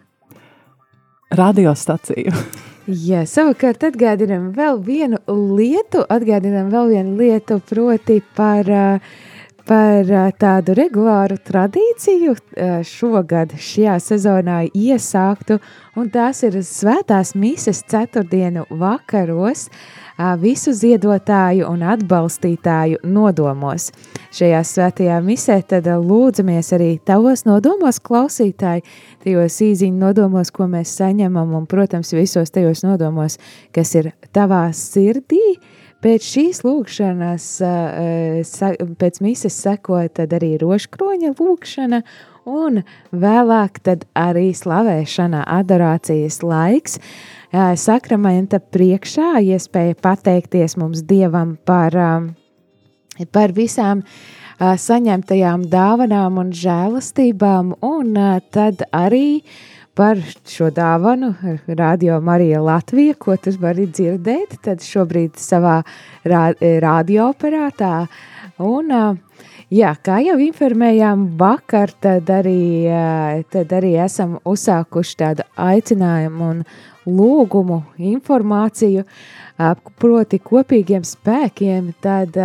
radiostaciju. 1.37 2.33
Jā, 2.87 3.25
savukārt 3.27 3.83
atgādinām 3.83 4.53
vēl 4.55 4.77
vienu 4.87 5.19
lietu, 5.27 6.05
atgādinām 6.07 6.69
vēl 6.71 6.93
vienu 6.93 7.17
lietu, 7.19 7.57
proti 7.67 8.21
par, 8.39 8.71
ā, 8.71 9.01
par 9.67 10.07
ā, 10.07 10.29
tādu 10.39 10.77
regulāru 10.79 11.35
tradīciju 11.49 12.37
ā, 12.39 12.69
šogad 12.87 13.57
šajā 13.59 13.97
sezonā 14.05 14.61
iesāktu, 14.71 15.59
un 15.99 16.13
tās 16.15 16.45
ir 16.47 16.61
svētās 16.63 17.35
mises 17.35 17.83
ceturtdienu 17.91 18.69
vakaros. 18.71 19.67
ā, 19.67 20.06
visu 20.41 20.73
ziedotāju 20.73 21.69
un 21.69 21.83
atbalstītāju 21.85 23.03
nodomos. 23.05 23.91
Šajā 24.37 24.63
svētajā 24.65 25.21
misē 25.25 25.61
tad 25.69 25.87
lūdzamies 25.87 26.73
arī 26.77 26.91
tavos 27.05 27.45
nodomos 27.47 28.01
klausītāji, 28.01 28.85
tajos 29.25 29.61
īziņu 29.69 30.01
nodomos, 30.01 30.51
ko 30.51 30.69
mēs 30.73 30.97
saņemam, 30.99 31.55
un, 31.57 31.67
protams, 31.69 32.15
visos 32.17 32.53
tajos 32.53 32.85
nodomos, 32.87 33.39
kas 33.77 33.95
ir 33.97 34.13
tavā 34.33 34.67
sirdī. 34.73 35.59
Pēc 36.07 36.23
šīs 36.23 36.61
lūkšanas, 36.63 37.45
pēc 39.01 39.17
mises 39.25 39.57
sekoja 39.59 40.13
tad 40.21 40.37
arī 40.37 40.53
rožkroņa 40.61 41.33
lūkšana, 41.35 41.99
un 42.47 42.85
vēlāk 43.11 43.81
tad 43.83 44.05
arī 44.15 44.53
slavēšana, 44.55 45.41
adorācijas 45.57 46.39
laiks. 46.47 47.01
Sakramenta 47.83 48.61
priekšā 48.63 49.41
iespēja 49.51 49.99
pateikties 49.99 50.79
mums 50.79 51.03
Dievam 51.11 51.57
par, 51.67 51.99
par 53.35 53.57
visām 53.59 54.07
saņemtajām 54.63 55.67
dāvanām 55.75 56.39
un 56.45 56.55
žēlastībām, 56.55 57.81
un 57.83 58.15
tad 58.55 58.87
arī 58.95 59.43
par 59.97 60.19
šo 60.45 60.69
dāvanu 60.71 61.33
Radio 61.67 62.21
Marija 62.21 62.61
Latvija, 62.61 63.15
ko 63.19 63.37
tu 63.41 63.53
vari 63.61 63.87
dzirdēt, 63.89 64.59
tad 64.65 64.85
šobrīd 64.85 65.39
savā 65.41 65.79
radioaparātā. 66.25 67.93
Un, 68.61 68.93
jā, 69.73 69.95
kā 70.05 70.19
jau 70.25 70.37
informējām 70.43 71.25
vakar, 71.41 71.95
tad 72.01 72.29
arī, 72.33 72.61
tad 73.53 73.73
arī 73.79 73.95
esam 74.05 74.37
uzsākuši 74.45 75.17
tādu 75.23 75.49
aicinājumu 75.57 76.51
un 76.51 76.63
lūgumu 77.07 77.81
informāciju, 78.13 79.07
proti 79.97 80.43
kopīgiem 80.45 81.05
spēkiem, 81.07 81.93
tad, 82.05 82.37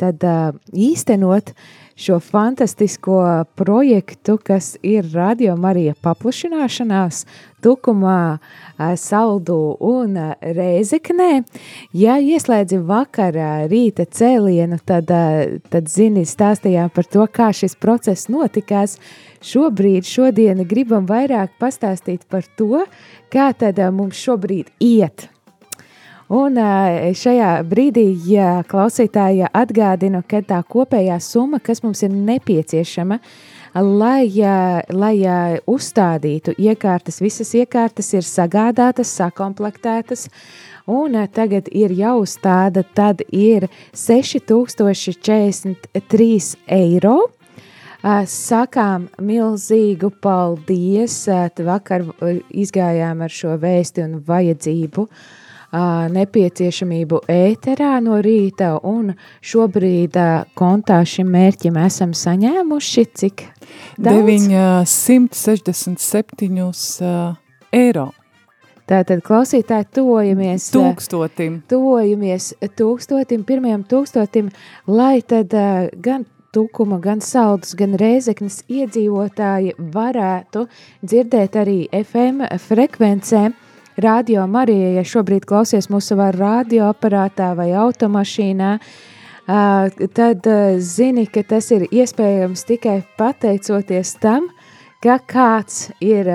tad 0.00 0.26
īstenot 0.72 1.52
šo 1.96 2.18
fantastisko 2.20 3.44
projektu, 3.54 4.38
kas 4.38 4.76
ir 4.82 5.06
Radio 5.14 5.56
Marija 5.56 5.94
paplašināšanās 6.02 7.24
Tukumā, 7.62 8.38
Saldu 8.98 9.76
un 9.86 10.16
Rēzeknē. 10.42 11.42
Ja 11.94 12.16
ieslēdzi 12.18 12.80
vakarā 12.88 13.68
rīta 13.70 14.06
cēlienu, 14.06 14.80
tad, 14.86 15.12
tad 15.70 15.90
zini, 15.90 16.26
stāstījām 16.26 16.90
par 16.94 17.06
to, 17.06 17.26
kā 17.30 17.52
šis 17.54 17.78
process 17.78 18.30
notikās. 18.32 18.98
Šobrīd, 19.42 20.06
šodien 20.06 20.62
gribam 20.70 21.06
vairāk 21.06 21.54
pastāstīt 21.62 22.26
par 22.30 22.46
to, 22.58 22.84
kā 23.32 23.50
tad 23.58 23.78
mums 23.94 24.18
šobrīd 24.22 24.70
iet 24.82 25.31
Un 26.32 26.54
šajā 26.56 27.60
brīdī, 27.68 28.06
ja 28.24 28.62
klausītāja 28.64 29.50
atgādina, 29.52 30.24
ka 30.24 30.40
tā 30.40 30.64
kopējā 30.64 31.20
summa, 31.20 31.60
kas 31.60 31.84
mums 31.84 32.00
ir 32.06 32.12
nepieciešama, 32.14 33.18
lai, 33.76 34.32
lai 34.96 35.16
uzstādītu 35.68 36.54
iekārtas, 36.56 37.20
visas 37.20 37.52
iekārtas 37.52 38.16
ir 38.16 38.24
sagādātas, 38.24 39.12
sakomplektētas, 39.18 40.32
un 40.88 41.20
tagad 41.36 41.68
ir 41.68 41.92
jāuzstāda, 42.00 42.80
tad 42.96 43.20
ir 43.28 43.68
6043 43.92 46.56
eiro. 46.78 47.28
Sakām 48.02 49.08
milzīgu 49.20 50.10
paldies, 50.24 51.28
vakar 51.60 52.02
izgājām 52.48 53.20
ar 53.20 53.30
šo 53.30 53.52
vēsti 53.60 54.02
un 54.08 54.24
vajadzību 54.26 55.02
uh, 55.04 55.12
nepieciešamību 55.72 57.22
ēterā 57.32 57.96
no 58.04 58.20
rīta, 58.24 58.76
un 58.84 59.14
šobrīd 59.40 60.16
kontā 60.58 61.04
šim 61.08 61.30
mērķim 61.32 61.76
esam 61.80 62.12
saņēmuši 62.16 63.04
cik 63.14 63.46
daudz? 63.96 64.48
967 64.92 67.36
eiro. 67.72 68.12
Tātad, 68.92 69.22
klausītāji, 69.24 69.86
tojamies 69.94 70.66
tūkstotim. 70.74 71.62
Tojamies 71.70 72.50
tūkstotim, 72.76 73.46
pirmajam 73.48 73.86
tūkstotim, 73.88 74.50
lai 74.90 75.22
tad 75.22 75.54
uh, 75.54 75.86
gan 76.02 76.26
Tukuma, 76.52 76.98
gan 77.00 77.22
Saldus, 77.24 77.72
gan 77.78 77.94
Rēzeknes 77.96 78.58
iedzīvotāji 78.68 79.72
varētu 79.94 80.66
dzirdēt 81.00 81.56
arī 81.56 81.76
FM 81.96 82.44
frekvencēm, 82.60 83.54
radio 83.96 84.46
Marija, 84.46 84.92
ja 84.96 85.04
šobrīd 85.04 85.46
klausies 85.48 85.88
mūsu 85.92 86.14
savā 86.14 86.30
radioaparātā 86.34 87.52
vai 87.58 87.70
automašīnā, 87.76 88.72
tad 90.16 90.48
zini, 90.78 91.26
ka 91.26 91.42
tas 91.48 91.70
ir 91.74 91.86
iespējams 91.90 92.64
tikai 92.68 93.02
pateicoties 93.18 94.14
tam, 94.22 94.48
ka 95.02 95.18
kāds 95.18 95.90
ir 96.00 96.30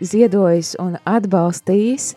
ziedojis 0.00 0.74
un 0.82 0.98
atbalstījis 1.04 2.12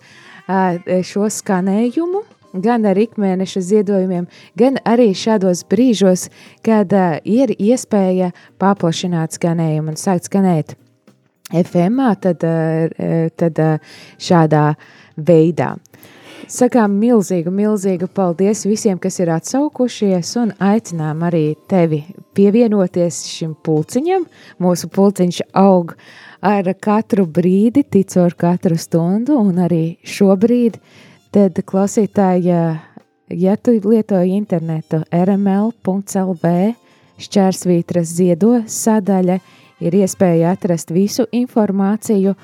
šo 1.08 1.30
skanējumu, 1.30 2.26
gan 2.54 2.86
ar 2.90 2.98
ikmēneša 2.98 3.62
ziedojumiem, 3.62 4.28
gan 4.58 4.82
arī 4.90 5.12
šādos 5.14 5.64
brīžos, 5.70 6.28
kad 6.66 6.94
ir 7.24 7.54
iespēja 7.56 8.34
paplašināt 8.62 9.38
skanējumu 9.38 9.94
un 9.94 10.00
sākt 10.00 10.30
skanēt 10.30 10.76
FM, 11.50 12.02
tad, 12.22 12.44
tad 13.40 13.62
šādā 14.22 14.66
veidā. 15.18 15.76
Sakām 16.50 16.96
milzīgu, 16.98 17.52
milzīgu 17.54 18.08
paldies 18.16 18.64
visiem, 18.66 18.98
kas 18.98 19.20
ir 19.20 19.30
atsaukušies, 19.36 20.32
un 20.42 20.54
aicinām 20.66 21.22
arī 21.28 21.52
tevi 21.70 22.00
pievienoties 22.34 23.20
šim 23.30 23.52
pulciņam. 23.66 24.26
Mūsu 24.64 24.90
pulciņš 24.90 25.44
aug 25.60 25.94
ar 26.42 26.72
katru 26.82 27.28
brīdi, 27.30 27.84
ticu 27.86 28.24
ar 28.24 28.34
katru 28.40 28.80
stundu, 28.82 29.38
un 29.38 29.62
arī 29.68 29.84
šobrīd. 30.02 30.80
Tad 31.30 31.62
klausītāji, 31.70 32.58
ja 33.44 33.58
tu 33.62 33.76
lietoji 33.78 34.34
internetu 34.40 35.04
rml.lv 35.14 36.54
šķērsvītras 37.20 38.16
ziedo 38.16 38.56
sadaļa, 38.66 39.38
ir 39.80 39.96
iespēja 40.02 40.52
atrast 40.56 40.92
visu 40.92 41.26
informāciju, 41.32 42.36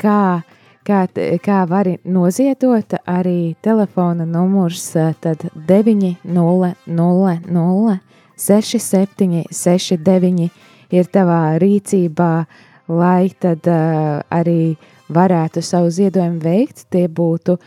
kā, 0.00 0.42
kā, 0.86 1.06
kā 1.44 1.66
vari 1.68 1.98
noziedot 2.04 2.94
arī 3.06 3.54
telefona 3.62 4.24
numurs 4.28 4.92
tad 5.20 5.38
900 5.68 8.00
6769 8.42 10.50
ir 10.92 11.06
tavā 11.12 11.58
rīcībā, 11.62 12.44
lai 12.92 13.30
tad 13.40 13.66
uh, 13.70 14.20
arī 14.32 14.76
varētu 15.12 15.62
savu 15.64 15.90
ziedojumu 15.92 16.40
veikt. 16.42 16.86
Tie 16.90 17.08
būtu 17.08 17.58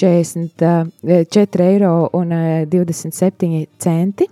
44 0.00 1.66
eiro 1.66 2.08
un 2.16 2.28
27 2.70 3.66
centi 3.78 4.28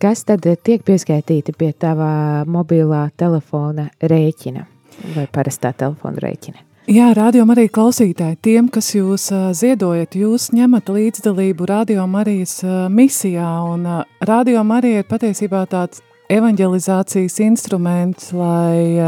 kas 0.00 0.24
tad 0.28 0.46
tiek 0.62 0.84
pieskaitīti 0.86 1.54
pie 1.58 1.72
tava 1.72 2.44
mobilā 2.46 3.08
telefona 3.18 3.88
rēķina 4.00 4.66
vai 5.16 5.26
parastā 5.32 5.72
telefona 5.76 6.22
rēķina? 6.22 6.62
Jā, 6.86 7.08
rādījumā 7.18 7.56
arī 7.56 7.64
klausītāji, 7.74 8.36
tiem, 8.46 8.68
kas 8.70 8.92
jūs 8.94 9.24
ziedojat, 9.58 10.14
jūs 10.14 10.52
ņemat 10.54 10.92
līdzdalību 10.94 11.66
rādījumā 11.66 12.20
arī 12.22 12.36
misijā, 12.94 13.48
un 13.72 13.88
rādījumā 14.22 14.78
arī 14.78 14.92
ir 15.00 15.08
patiesībā 15.10 15.64
tāds 15.72 16.04
evanģelizācijas 16.30 17.40
instruments, 17.42 18.30
lai, 18.38 19.02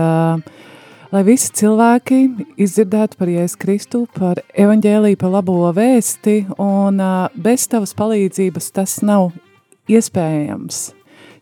lai 1.14 1.22
visi 1.26 1.54
cilvēki 1.60 2.20
izdzirdētu 2.58 3.20
par 3.20 3.30
Jēzus 3.30 3.58
Kristu, 3.62 4.04
par 4.18 4.42
evaņģēliju, 4.58 5.22
par 5.22 5.36
labo 5.38 5.60
vēsti, 5.78 6.40
un 6.58 6.98
bez 7.38 7.70
tavas 7.70 7.94
palīdzības 7.94 8.72
tas 8.74 8.98
nav 9.06 9.30
iespējams, 9.88 10.80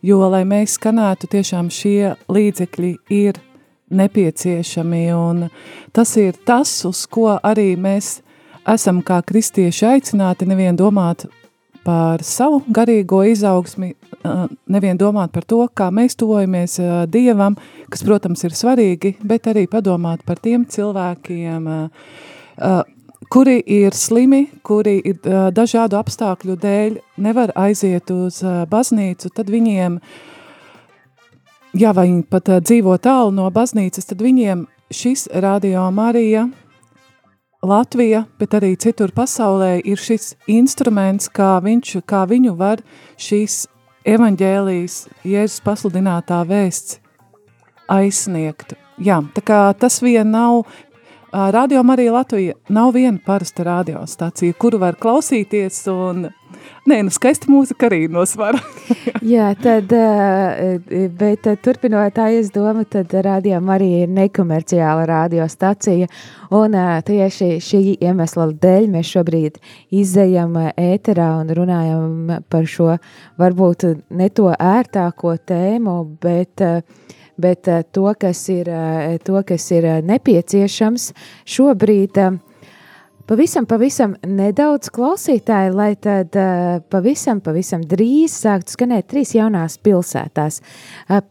jo, 0.05 0.21
lai 0.31 0.43
mēs 0.47 0.77
skanētu, 0.77 1.29
tiešām 1.35 1.71
šie 1.73 2.15
līdzekļi 2.31 2.93
ir 3.17 3.41
nepieciešami, 3.87 5.03
un 5.15 5.47
tas 5.95 6.15
ir 6.19 6.37
tas, 6.47 6.73
uz 6.87 7.05
ko 7.07 7.37
arī 7.39 7.73
mēs 7.79 8.17
esam 8.67 9.01
kā 9.05 9.21
kristieši 9.23 9.87
aicināti 9.93 10.47
nevien 10.47 10.75
domāt 10.75 11.27
par 11.87 12.19
savu 12.25 12.59
garīgo 12.67 13.21
izaugsmi, 13.23 13.93
nevien 14.67 14.99
domāt 14.99 15.31
par 15.31 15.45
to, 15.47 15.61
kā 15.71 15.87
mēs 15.93 16.17
tuvojamies 16.19 16.75
Dievam, 17.07 17.55
kas, 17.87 18.03
protams, 18.03 18.43
ir 18.43 18.55
svarīgi, 18.57 19.13
bet 19.23 19.47
arī 19.47 19.67
padomāt 19.71 20.25
par 20.27 20.41
tiem 20.43 20.65
cilvēkiem, 20.67 21.69
kuri 23.29 23.59
ir 23.65 23.95
slimi, 23.95 24.47
kuri 24.63 24.97
ir 25.05 25.19
dažādu 25.51 25.99
apstākļu 25.99 26.55
dēļ 26.61 26.97
nevar 27.23 27.51
aiziet 27.55 28.11
uz 28.13 28.39
baznīcu, 28.71 29.31
tad 29.35 29.51
viņiem, 29.51 29.99
ja 31.77 31.91
viņi 31.97 32.23
pat 32.31 32.51
dzīvo 32.63 32.95
tālu 33.03 33.33
no 33.35 33.49
baznīcas, 33.51 34.07
tad 34.07 34.23
viņiem 34.23 34.65
šis 34.93 35.27
Radio 35.43 35.89
Marija, 35.91 36.47
Latvija, 37.67 38.23
bet 38.39 38.53
arī 38.53 38.75
citur 38.79 39.11
pasaulē 39.11 39.79
ir 39.83 39.97
šis 39.97 40.35
instruments, 40.47 41.27
kā, 41.27 41.57
viņš, 41.63 41.97
kā 42.05 42.21
viņu 42.29 42.53
var 42.55 42.83
šīs 43.17 43.65
evaņģēlijas, 44.07 44.97
Jēzus 45.27 45.63
pasludinātā 45.65 46.43
vēsts 46.47 46.99
aizsniegt. 47.91 48.77
Jā, 49.01 49.19
tā 49.35 49.41
kā 49.45 49.59
tas 49.77 49.99
vien 50.01 50.31
nav 50.33 50.65
Radio 51.37 51.83
Marija 51.83 52.13
Latvija 52.13 52.53
nav 52.67 52.91
viena 52.91 53.19
parasta 53.25 53.63
radiostacija, 53.63 54.53
kuru 54.53 54.79
var 54.81 54.95
klausīties 54.97 55.83
un 55.91 56.29
Nē, 56.87 57.01
nu 57.03 57.11
skaista 57.13 57.49
mūzika 57.51 57.89
arī 57.89 58.07
nosvara. 58.09 58.57
Jā, 59.33 59.51
tad, 59.59 59.91
bet 61.19 61.49
turpinot 61.63 62.15
tā 62.15 62.29
izdoma, 62.39 62.85
tad 62.89 63.11
radio 63.25 63.59
Marija 63.61 64.05
ir 64.05 64.13
nekomerciāla 64.15 65.03
radiostacija, 65.09 66.07
un 66.57 66.77
tieši 67.07 67.49
šī 67.63 67.81
iemesla 68.07 68.47
dēļ 68.63 68.87
mēs 68.95 69.11
šobrīd 69.13 69.59
izējam 69.99 70.55
ēterā 70.73 71.29
un 71.41 71.53
runājam 71.59 72.37
par 72.49 72.65
šo 72.71 72.95
varbūt 73.37 73.89
ne 74.09 74.31
to 74.31 74.49
ērtāko 74.55 75.35
tēmu, 75.51 75.99
bet 76.23 76.65
bet 77.37 77.69
to, 77.93 78.09
kas 78.19 78.43
ir, 78.53 78.69
to, 79.25 79.41
kas 79.47 79.71
ir 79.75 79.89
nepieciešams 80.05 81.11
šobrīd 81.57 82.21
Pavisam, 83.27 83.65
pavisam 83.67 84.13
nedaudz 84.23 84.87
klausītāji, 84.95 85.73
lai 85.75 85.89
tad 85.99 86.31
pavisam, 86.87 87.41
pavisam 87.43 87.81
drīz 87.83 88.31
sāktu 88.45 88.71
skanēt 88.71 89.09
trīs 89.11 89.33
jaunās 89.35 89.75
pilsētās. 89.83 90.61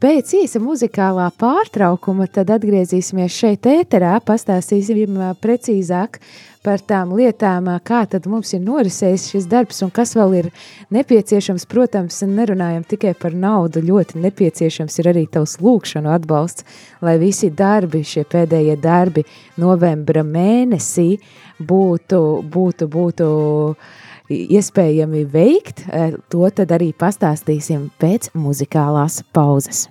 Pēc 0.04 0.34
īsa 0.42 0.60
muzikālā 0.60 1.30
pārtraukuma 1.40 2.28
tad 2.28 2.52
atgriezīsimies 2.52 3.32
šeit 3.32 3.70
ēterā, 3.72 4.18
pastāstīsim 4.28 5.16
precīzāk 5.40 6.20
par 6.66 6.82
tām 6.82 7.12
lietām, 7.14 7.68
kā 7.86 8.02
tad 8.10 8.26
mums 8.30 8.50
ir 8.56 8.64
norisējis 8.66 9.28
šis 9.30 9.46
darbs 9.50 9.78
un 9.86 9.92
kas 9.94 10.16
vēl 10.18 10.34
ir 10.40 10.48
nepieciešams. 10.94 11.66
Protams, 11.70 12.18
nerunājam 12.26 12.82
tikai 12.88 13.12
par 13.18 13.36
naudu, 13.36 13.84
ļoti 13.86 14.18
nepieciešams 14.24 14.98
ir 15.00 15.10
arī 15.12 15.24
tavs 15.30 15.58
lūkšanu 15.62 16.10
atbalsts, 16.16 16.66
lai 17.06 17.16
visi 17.22 17.52
darbi, 17.54 18.02
šie 18.06 18.26
pēdējie 18.26 18.76
darbi 18.82 19.22
novembra 19.62 20.24
mēnesī 20.26 21.20
būtu, 21.62 22.22
būtu, 22.50 22.90
būtu 22.90 23.28
iespējami 24.36 25.22
veikt, 25.30 25.86
to 26.32 26.50
tad 26.50 26.74
arī 26.74 26.90
pastāstīsim 26.98 27.92
pēc 28.02 28.32
muzikālās 28.34 29.22
pauzes. 29.36 29.86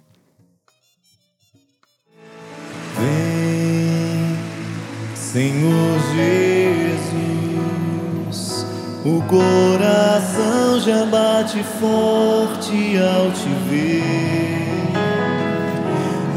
Vem, 2.96 3.55
Senhor 5.36 6.00
Jesus, 8.32 8.65
o 9.04 9.21
coração 9.24 10.80
já 10.80 11.06
bate 11.08 11.62
forte 11.78 12.98
ao 12.98 13.30
te 13.32 13.50
ver. 13.69 14.02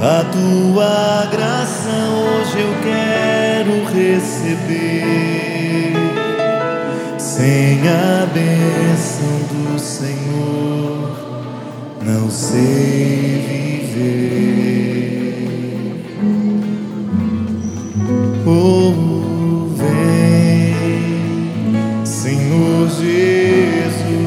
A 0.03 0.25
tua 0.33 1.27
graça 1.31 1.89
hoje 2.11 2.59
eu 2.59 2.75
quero 2.83 3.85
receber. 3.85 4.49
Sem 7.19 7.79
a 7.89 8.27
bênção 8.35 9.39
do 9.53 9.79
Senhor, 9.79 11.15
não 12.03 12.29
sei 12.29 13.47
viver. 13.47 14.78
Jesus, 22.99 24.19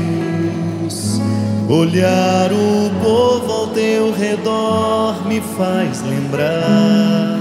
olhar 1.70 2.52
o 2.52 2.90
povo 3.04 3.52
ao 3.52 3.68
teu 3.68 4.12
redor 4.14 5.28
me 5.28 5.42
faz 5.42 6.02
lembrar 6.02 7.40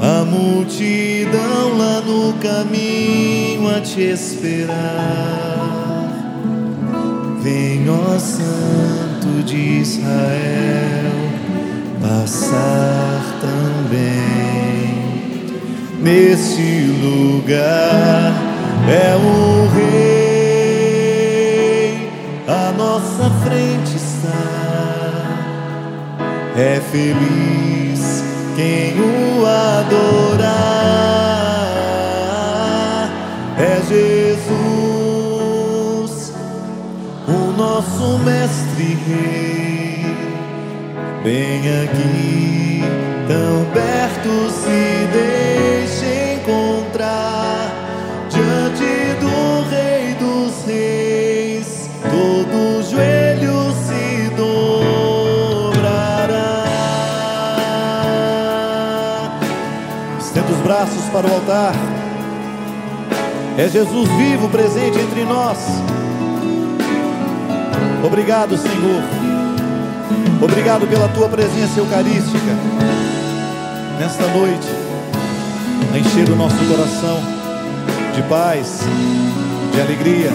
a 0.00 0.24
multidão 0.24 1.76
lá 1.76 2.00
no 2.00 2.32
caminho 2.34 3.68
a 3.68 3.80
te 3.80 4.00
esperar. 4.02 4.78
Vem, 7.42 7.88
ó 7.90 8.18
Santo 8.18 9.42
de 9.44 9.80
Israel, 9.80 11.12
passar 12.00 13.38
também 13.40 14.18
neste 16.00 16.86
lugar. 17.02 18.47
É 18.90 19.14
o 19.16 19.68
Rei, 19.76 20.88
à 22.48 22.72
nossa 22.72 23.28
frente 23.44 23.96
está. 23.96 24.32
É 26.56 26.80
feliz 26.90 28.24
quem 28.56 28.98
o 28.98 29.44
adorar. 29.44 30.48
É 33.58 33.82
Jesus, 33.86 34.52
o 37.28 37.52
nosso 37.58 38.18
mestre 38.20 38.96
rei. 39.06 40.16
Bem 41.22 41.60
aqui, 41.84 42.82
tão 43.28 43.66
perto 43.74 44.50
se 44.50 45.06
deixa 45.12 45.27
braços 60.88 61.04
para 61.12 61.26
o 61.26 61.34
altar. 61.34 61.74
É 63.56 63.68
Jesus 63.68 64.08
vivo 64.10 64.48
presente 64.48 64.98
entre 64.98 65.24
nós. 65.24 65.58
Obrigado, 68.04 68.56
Senhor. 68.56 69.02
Obrigado 70.40 70.86
pela 70.86 71.08
tua 71.08 71.28
presença 71.28 71.80
eucarística 71.80 72.54
nesta 73.98 74.26
noite, 74.28 74.68
a 75.92 75.98
encher 75.98 76.30
o 76.30 76.36
nosso 76.36 76.56
coração 76.66 77.20
de 78.14 78.22
paz, 78.22 78.80
de 79.72 79.80
alegria. 79.80 80.30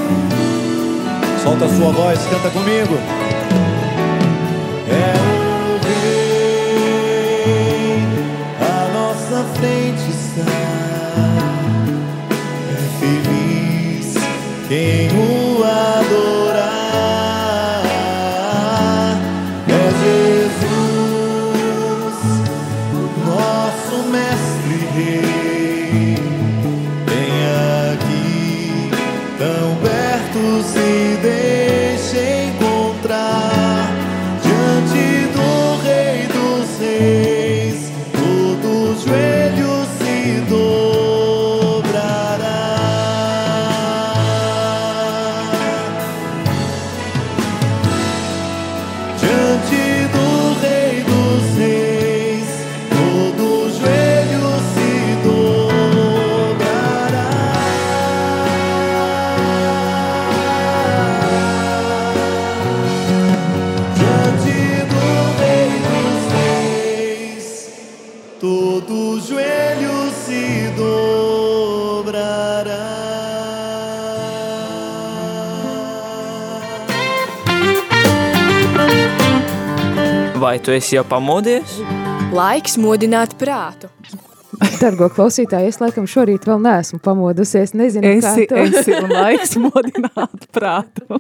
Solta 1.42 1.66
a 1.66 1.70
sua 1.70 1.92
voz, 1.92 2.20
canta 2.30 2.50
comigo. 2.50 3.23
Quem 14.74 15.08
o 15.10 15.64
adorar. 15.64 16.64
É 19.70 19.86
Jesus, 20.02 20.98
nosso 23.24 23.96
mestre 24.10 24.78
rei. 24.96 26.18
Vem 27.06 27.34
aqui, 27.94 28.90
tão 29.38 29.68
perto 29.78 30.42
se 30.64 30.90
deixa 31.22 32.22
encontrar 32.48 33.43
Vai 80.54 80.60
tu 80.62 80.70
esi 80.70 80.94
jau 80.94 81.02
pamodies? 81.10 81.80
Laiks 82.30 82.76
modināt 82.78 83.32
prātu. 83.42 83.88
Dargo 84.78 85.08
klausītāji, 85.10 85.72
es 85.72 85.80
laikam 85.82 86.06
šorīt 86.06 86.44
vēl 86.46 86.60
neesmu 86.62 87.00
pamodusies, 87.02 87.74
nezinu, 87.74 88.12
Esi, 88.20 88.44
kā 88.46 88.60
to. 88.60 88.60
esi 88.62 88.94
un 88.94 89.10
laiks 89.10 89.56
modināt 89.64 90.46
prātu. 90.54 91.18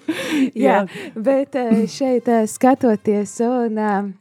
Jā, 0.53 0.83
bet 1.17 1.57
eh, 1.57 1.81
šeit 1.89 2.29
eh, 2.29 2.43
skatoties 2.45 3.33
un 3.47 3.81
eh, 3.81 4.11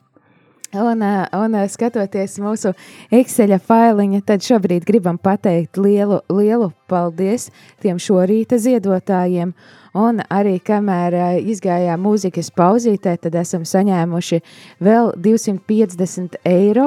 Un, 0.72 1.02
un 1.36 1.54
skatoties 1.68 2.38
mūsu 2.40 2.70
Excel 3.12 3.52
failiņa, 3.60 4.22
tad 4.24 4.40
šobrīd 4.40 4.86
gribam 4.88 5.18
pateikt 5.20 5.76
lielu, 5.76 6.22
lielu 6.32 6.70
paldies 6.88 7.50
tiem 7.84 8.00
šorīta 8.00 8.56
ziedotājiem. 8.56 9.52
Un 9.98 10.22
arī 10.32 10.54
kamēr 10.64 11.14
izgājām 11.44 12.00
mūzikas 12.00 12.48
pauzītē, 12.56 13.12
tad 13.20 13.34
esam 13.36 13.66
saņēmuši 13.68 14.38
vēl 14.80 15.10
250 15.20 16.38
eiro. 16.48 16.86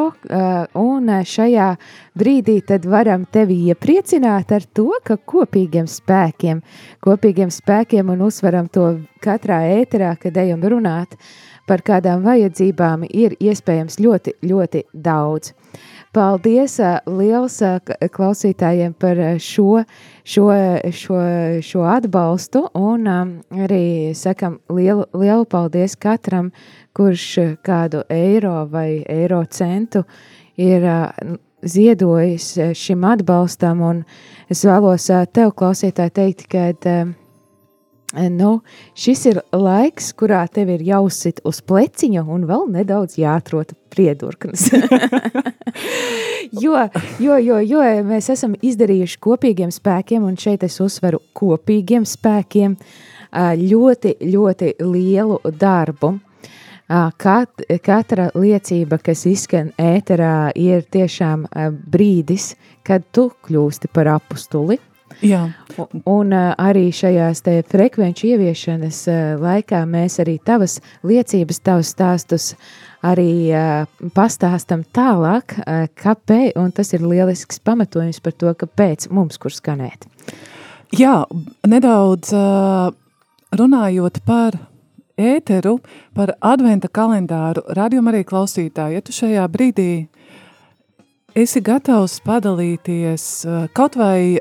Un 0.81 1.11
šajā 1.29 1.67
brīdī 2.17 2.57
tad 2.65 2.87
varam 2.89 3.27
tevi 3.29 3.59
iepriecināt 3.69 4.55
ar 4.57 4.65
to, 4.73 4.89
ka 5.05 5.19
kopīgiem 5.21 5.85
spēkiem, 5.85 6.63
kopīgiem 7.05 7.53
spēkiem 7.53 8.09
un 8.09 8.25
uzsveram 8.25 8.71
to 8.73 8.87
katrā 9.21 9.61
ēterā, 9.77 10.15
kad 10.17 10.37
ejam 10.41 10.65
runāt 10.65 11.13
par 11.69 11.85
kādām 11.85 12.25
vajadzībām 12.25 13.05
ir 13.09 13.37
iespējams 13.37 13.99
ļoti, 14.01 14.39
ļoti 14.45 14.85
daudz. 14.93 15.53
Paldies 16.15 16.77
liels 17.11 17.57
klausītājiem 18.15 18.93
par 18.95 19.19
šo, 19.43 19.81
šo, 20.23 20.45
šo, 20.95 21.17
šo 21.59 21.81
atbalstu 21.91 22.61
un 22.79 23.09
arī 23.09 24.13
sakam 24.15 24.55
lielu, 24.71 25.03
lielu 25.11 25.43
paldies 25.51 25.97
katram, 25.99 26.53
kurš 26.95 27.25
kādu 27.67 28.05
eiro 28.07 28.61
vai 28.71 29.03
eiro 29.11 29.41
centu 29.51 30.05
ir 30.55 30.87
ziedojis 31.67 32.47
šim 32.79 33.03
atbalstam 33.11 33.83
un 33.83 34.01
es 34.47 34.63
vēlos 34.63 35.11
tev 35.35 35.51
klausītāji 35.59 36.15
teikt, 36.15 36.47
ka 36.47 36.69
Nu, 38.15 38.61
šis 38.95 39.25
ir 39.27 39.39
laiks, 39.51 40.13
kurā 40.15 40.45
tev 40.47 40.69
ir 40.71 40.83
jāuzsit 40.87 41.41
uz 41.43 41.59
pleciņa 41.67 42.23
un 42.31 42.45
vēl 42.47 42.69
nedaudz 42.71 43.17
jāatrod 43.19 43.73
priedurknes. 43.91 44.69
jo, 46.63 46.77
jo, 47.19 47.39
jo, 47.43 47.59
jo 47.59 47.81
mēs 48.07 48.31
esam 48.31 48.55
izdarījuši 48.55 49.19
kopīgiem 49.19 49.73
spēkiem, 49.75 50.23
un 50.23 50.39
šeit 50.39 50.63
es 50.63 50.79
uzsveru 50.83 51.19
kopīgiem 51.35 52.07
spēkiem, 52.07 52.77
ļoti, 53.65 54.15
ļoti 54.23 54.73
lielu 54.85 55.41
darbu. 55.59 56.15
Kat, 57.19 57.67
katra 57.83 58.29
liecība, 58.37 59.01
kas 59.01 59.25
izskan 59.27 59.73
ēterā, 59.81 60.53
ir 60.55 60.85
tiešām 60.87 61.47
brīdis, 61.91 62.53
kad 62.85 63.03
tu 63.11 63.31
kļūsti 63.43 63.89
par 63.91 64.13
apustuli. 64.15 64.77
Jā, 65.23 65.45
Un, 65.75 66.01
un 66.07 66.33
ā, 66.35 66.43
arī 66.61 66.87
šajās 66.95 67.41
te 67.43 67.55
frekvenču 67.67 68.29
ieviešanas 68.29 68.99
ā, 69.11 69.15
laikā 69.41 69.81
mēs 69.89 70.19
arī 70.23 70.37
tavas 70.39 70.77
liecības, 71.03 71.59
tavus 71.65 71.91
stāstus 71.91 72.45
arī 73.05 73.51
ā, 73.51 73.85
pastāstam 74.15 74.85
tālāk, 74.95 75.57
kāpēc, 75.99 76.55
un 76.59 76.71
tas 76.75 76.93
ir 76.95 77.03
lielisks 77.03 77.59
pamatojums 77.65 78.21
par 78.23 78.37
to, 78.39 78.53
kāpēc 78.63 79.09
mums 79.11 79.39
kur 79.41 79.53
skanēt. 79.53 80.07
Jā, 80.95 81.25
nedaudz 81.67 82.31
runājot 83.55 84.21
par 84.25 84.55
ēteru, 85.19 85.79
par 86.15 86.35
adventa 86.39 86.87
kalendāru, 86.87 87.65
radījuma 87.75 88.13
arī 88.13 88.23
klausītāji, 88.27 88.95
ja 88.95 89.03
tu 89.03 89.15
šajā 89.15 89.45
brīdī 89.51 89.89
esi 91.35 91.59
gatavs 91.63 92.21
padalīties 92.23 93.25
kaut 93.75 93.97
vai 93.99 94.39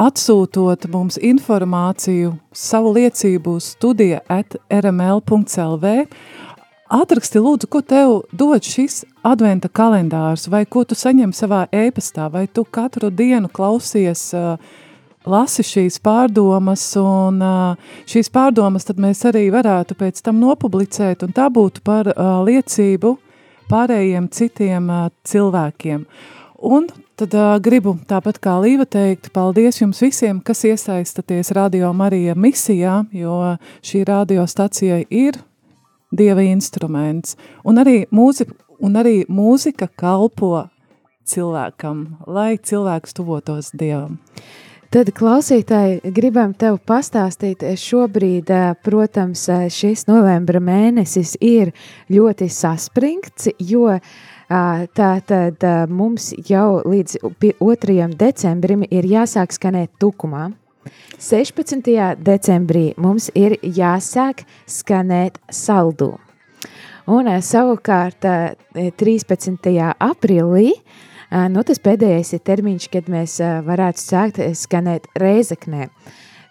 atsūtot 0.00 0.88
mums 0.92 1.18
informāciju, 1.22 2.34
savu 2.52 2.94
liecību 2.96 3.58
uz 3.58 3.74
studija 3.74 4.22
at 4.28 4.56
rml.lv, 4.70 5.94
Atraksti 6.94 7.40
lūdzu, 7.40 7.66
ko 7.72 7.80
tev 7.80 8.10
dod 8.36 8.62
šis 8.62 9.00
adventa 9.24 9.70
kalendārs, 9.72 10.44
vai 10.52 10.66
ko 10.68 10.82
tu 10.84 10.94
saņem 10.94 11.32
savā 11.34 11.64
ēpastā, 11.72 12.28
vai 12.30 12.44
tu 12.46 12.62
katru 12.68 13.08
dienu 13.08 13.48
klausies, 13.48 14.26
lasi 15.24 15.64
šīs 15.64 15.96
pārdomas, 16.04 16.84
un 17.00 17.40
šīs 18.04 18.28
pārdomas 18.30 18.84
tad 18.84 19.00
mēs 19.00 19.24
arī 19.30 19.46
varētu 19.54 19.96
pēc 19.96 20.20
tam 20.26 20.38
nopublicēt, 20.44 21.24
un 21.24 21.32
tā 21.34 21.48
būtu 21.48 21.82
par 21.88 22.12
liecību 22.44 23.16
pārējiem 23.72 24.28
citiem 24.28 24.92
cilvēkiem. 25.24 26.04
Un 26.68 26.92
tad 27.18 27.34
uh, 27.34 27.54
gribu 27.62 27.96
tāpat 28.08 28.38
kā 28.42 28.56
Līva 28.62 28.86
teikt, 28.88 29.30
paldies 29.34 29.80
jums 29.80 30.02
visiem, 30.02 30.40
kas 30.44 30.64
iesaistaties 30.68 31.52
Radio 31.56 31.92
Marija 31.96 32.34
misijā, 32.34 33.02
jo 33.14 33.38
šī 33.84 34.04
radiostacija 34.08 35.02
ir 35.10 35.40
Dieva 36.14 36.44
instruments. 36.46 37.34
Un 37.66 37.80
arī, 37.82 38.04
mūzi, 38.14 38.46
un 38.78 39.00
arī 39.00 39.24
mūzika 39.26 39.88
kalpo 39.98 40.68
cilvēkam, 41.26 42.04
lai 42.30 42.54
cilvēks 42.62 43.16
tuvotos 43.16 43.72
Dievam. 43.74 44.20
Tad, 44.94 45.08
klausītāji, 45.10 46.12
gribam 46.14 46.52
tev 46.54 46.76
pastāstīt, 46.86 47.64
šobrīd, 47.82 48.52
ā, 48.54 48.76
protams, 48.78 49.48
šis 49.74 50.04
novembra 50.06 50.60
mēnesis 50.62 51.32
ir 51.42 51.72
ļoti 52.14 52.46
saspringts, 52.46 53.50
jo 53.58 53.88
ā, 53.90 53.98
tā 54.48 55.12
tad 55.26 55.64
mums 55.88 56.32
jau 56.48 56.82
līdz 56.84 57.16
pi- 57.38 57.54
2. 57.60 58.10
decembrim 58.18 58.84
ir 58.90 59.04
jāsāk 59.04 59.54
skanēt 59.56 59.90
tukumā. 60.00 60.52
16. 61.18 62.16
decembrī 62.20 62.92
mums 63.00 63.30
ir 63.34 63.56
jāsāk 63.62 64.44
skanēt 64.68 65.40
saldū. 65.48 66.18
Un 67.06 67.28
savukārt 67.40 68.24
ā, 68.24 68.54
13. 68.74 69.92
aprīlī 70.00 70.72
nu, 71.52 71.64
tas 71.64 71.80
pēdējais 71.80 72.34
ir 72.36 72.44
termiņš, 72.44 72.88
kad 72.92 73.08
mēs 73.12 73.38
varētu 73.64 74.00
sākt 74.00 74.40
skanēt 74.56 75.08
reizeknē. 75.20 75.88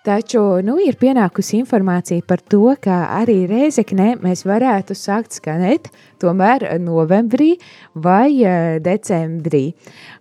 Taču 0.03 0.41
nu, 0.67 0.75
ir 0.83 0.97
pienākusi 0.99 1.61
informācija 1.61 2.25
par 2.27 2.41
to, 2.43 2.73
ka 2.83 3.05
arī 3.21 3.45
reizeknē 3.47 4.17
mēs 4.19 4.43
varētu 4.43 4.97
sākt 4.99 5.37
skanēt 5.37 5.87
tomēr 6.23 6.65
novembrī 6.81 7.51
vai 7.93 8.39
ā, 8.47 8.79
decembrī. 8.83 9.65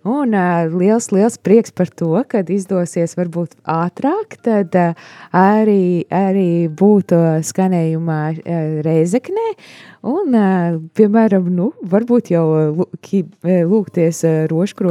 Un 0.03 0.35
ā, 0.35 0.65
liels, 0.67 1.09
liels 1.15 1.39
prieks 1.39 1.73
par 1.75 1.89
to, 1.89 2.11
kad 2.29 2.51
izdosies 2.53 3.15
varbūt 3.19 3.55
ātrāk, 3.63 4.37
tad 4.43 4.75
arī, 5.31 6.03
arī 6.11 6.67
būtu 6.67 7.23
skanējumā 7.47 8.21
reizeknē. 8.85 9.47
Un, 10.03 10.35
piemēram, 10.99 11.45
nu, 11.55 11.69
varbūt 11.87 12.33
jau 12.33 12.43
lūgties 13.71 14.17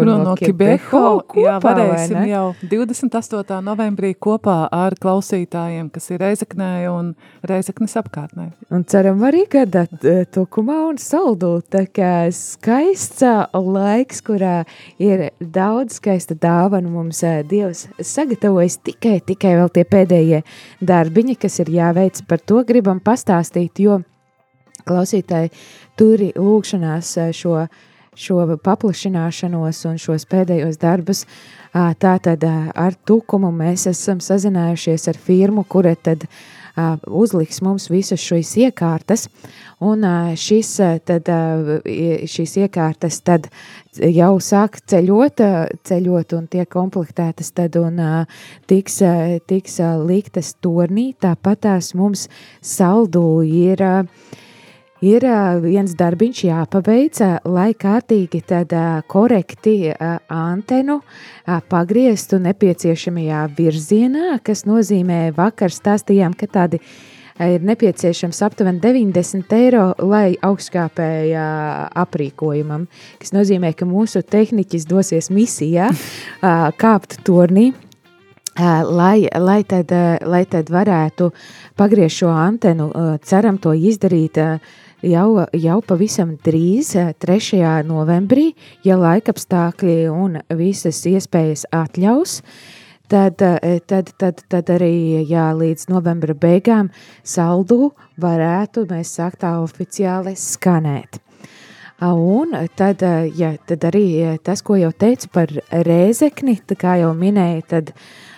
Kuru 0.01 0.17
no 0.25 0.37
Kibeho, 0.39 1.03
jā, 1.37 1.59
kopā, 1.59 1.59
vai 1.61 1.73
varēsim 1.83 2.17
ne? 2.17 2.31
jau 2.31 2.45
28. 2.71 3.59
novembrī 3.67 4.15
kopā 4.17 4.57
ar 4.73 4.97
klausītājiem, 5.03 5.91
kas 5.93 6.09
ir 6.15 6.23
Reizeknē 6.23 6.71
un 6.93 7.13
Reizeknes 7.49 7.97
apkārtnē. 8.01 8.49
Un 8.73 8.87
ceram 8.89 9.21
arī 9.29 9.45
eh, 9.53 10.25
tukumā 10.33 10.79
un 10.89 11.01
saldū. 11.03 11.51
Tā 11.73 11.85
kā 11.91 12.13
skaists 12.35 13.25
laiks, 13.53 14.23
kurā 14.25 14.63
ir 15.03 15.29
daudz 15.41 15.99
skaista 15.99 16.37
dāvana 16.39 16.91
mums 16.93 17.23
Dievs 17.51 17.87
sagatavojas 17.99 18.79
tikai, 18.87 19.19
tikai 19.27 19.57
vēl 19.61 19.73
tie 19.75 19.85
pēdējie 19.89 20.43
darbiņi, 20.81 21.37
kas 21.43 21.61
ir 21.65 21.73
jāveic. 21.75 22.23
Par 22.29 22.41
to 22.41 22.63
gribam 22.69 23.03
pastāstīt, 23.03 23.83
jo 23.83 24.01
klausītāji 24.89 25.53
turi 25.99 26.33
lūkšanās 26.37 27.13
šo, 27.37 27.67
šo 28.15 28.47
paplašināšanos 28.65 29.85
un 29.91 30.01
šos 30.01 30.27
pēdējos 30.31 30.81
darbus. 30.83 31.27
Tātad 31.73 32.45
ar 32.47 32.97
tukumu 33.09 33.53
mēs 33.55 33.87
esam 33.91 34.21
sazinājušies 34.21 35.09
ar 35.13 35.21
firmu, 35.21 35.65
kura 35.65 35.95
tad 35.97 36.27
ā, 36.27 36.62
uzliks 37.07 37.61
mums 37.65 37.89
visas 37.93 38.21
šīs 38.23 38.55
iekārtas, 38.67 39.27
un 39.83 40.05
ā, 40.07 40.33
šis, 40.39 40.71
ā, 40.81 40.91
tad, 41.05 41.29
šīs 42.33 42.57
iekārtas 42.65 43.21
tad 43.27 43.49
jau 43.99 44.33
sāk 44.41 44.81
ceļot, 44.89 45.45
ceļot 45.85 46.37
un 46.39 46.49
tiek 46.53 46.69
komplektētas 46.73 47.53
tad 47.53 47.77
un 47.81 48.01
tiks, 48.71 49.03
tiks 49.51 49.79
liktas 50.07 50.55
tornī, 50.65 51.13
tāpat 51.21 51.65
tās 51.69 51.93
mums 51.99 52.29
saldū 52.61 53.43
ir 53.45 53.85
Ir 55.03 55.25
viens 55.65 55.97
darbiņš 55.99 56.41
jāpaveic, 56.47 57.19
lai 57.51 57.73
kārtīgi 57.75 58.39
tad 58.47 58.71
korekti 59.11 59.91
antenu 60.31 61.01
pagrieztu 61.73 62.39
nepieciešamajā 62.45 63.41
virzienā, 63.57 64.37
kas 64.47 64.63
nozīmē 64.63 65.33
vakar 65.35 65.75
stāstījām, 65.75 66.37
ka 66.39 66.47
tādi 66.47 66.79
ir 67.43 67.67
nepieciešams 67.67 68.45
aptuveni 68.47 68.79
90 68.85 69.57
eiro, 69.59 69.89
lai 69.99 70.37
augstskāpēja 70.39 71.47
aprīkojumam, 72.05 72.87
kas 73.19 73.35
nozīmē, 73.35 73.73
ka 73.75 73.89
mūsu 73.91 74.23
tehniķis 74.23 74.87
dosies 74.87 75.33
misijā 75.35 75.91
kāpt 76.79 77.25
tornī, 77.27 77.73
Ā, 78.53 78.83
lai, 78.85 79.25
lai, 79.41 79.63
tad, 79.65 79.89
lai 80.29 80.43
tad 80.45 80.69
varētu 80.69 81.31
pagriezt 81.81 82.19
šo 82.21 82.29
antenu, 82.37 82.91
ceram 83.25 83.57
to 83.57 83.73
izdarīt 83.73 84.37
jau, 85.03 85.47
jau 85.59 85.79
pavisam 85.87 86.37
drīz, 86.45 86.95
3. 87.23 87.63
novembrī, 87.87 88.53
ja 88.87 88.99
laikapstākļi 89.01 89.97
un 90.13 90.39
visas 90.59 91.03
iespējas 91.09 91.67
atļaus, 91.75 92.39
tad, 93.13 93.43
tad, 93.91 94.15
tad, 94.19 94.45
tad 94.49 94.73
arī 94.73 95.25
jā, 95.29 95.51
līdz 95.57 95.89
novembra 95.93 96.37
beigām 96.39 96.93
saldu 97.25 97.93
varētu 98.23 98.87
mēs 98.91 99.13
sākt 99.19 99.43
tā 99.45 99.59
oficiāli 99.63 100.37
skanēt. 100.39 101.21
Un 102.03 102.57
tad, 102.75 103.05
ja, 103.39 103.53
tad 103.69 103.85
arī 103.87 104.07
tas, 104.43 104.63
ko 104.67 104.75
jau 104.75 104.91
teicu 104.91 105.29
par 105.35 105.53
rēzekni, 105.71 106.57
tā 106.67 106.75
kā 106.79 106.97
jau 106.99 107.13
minēju, 107.15 107.63
tad 107.71 107.93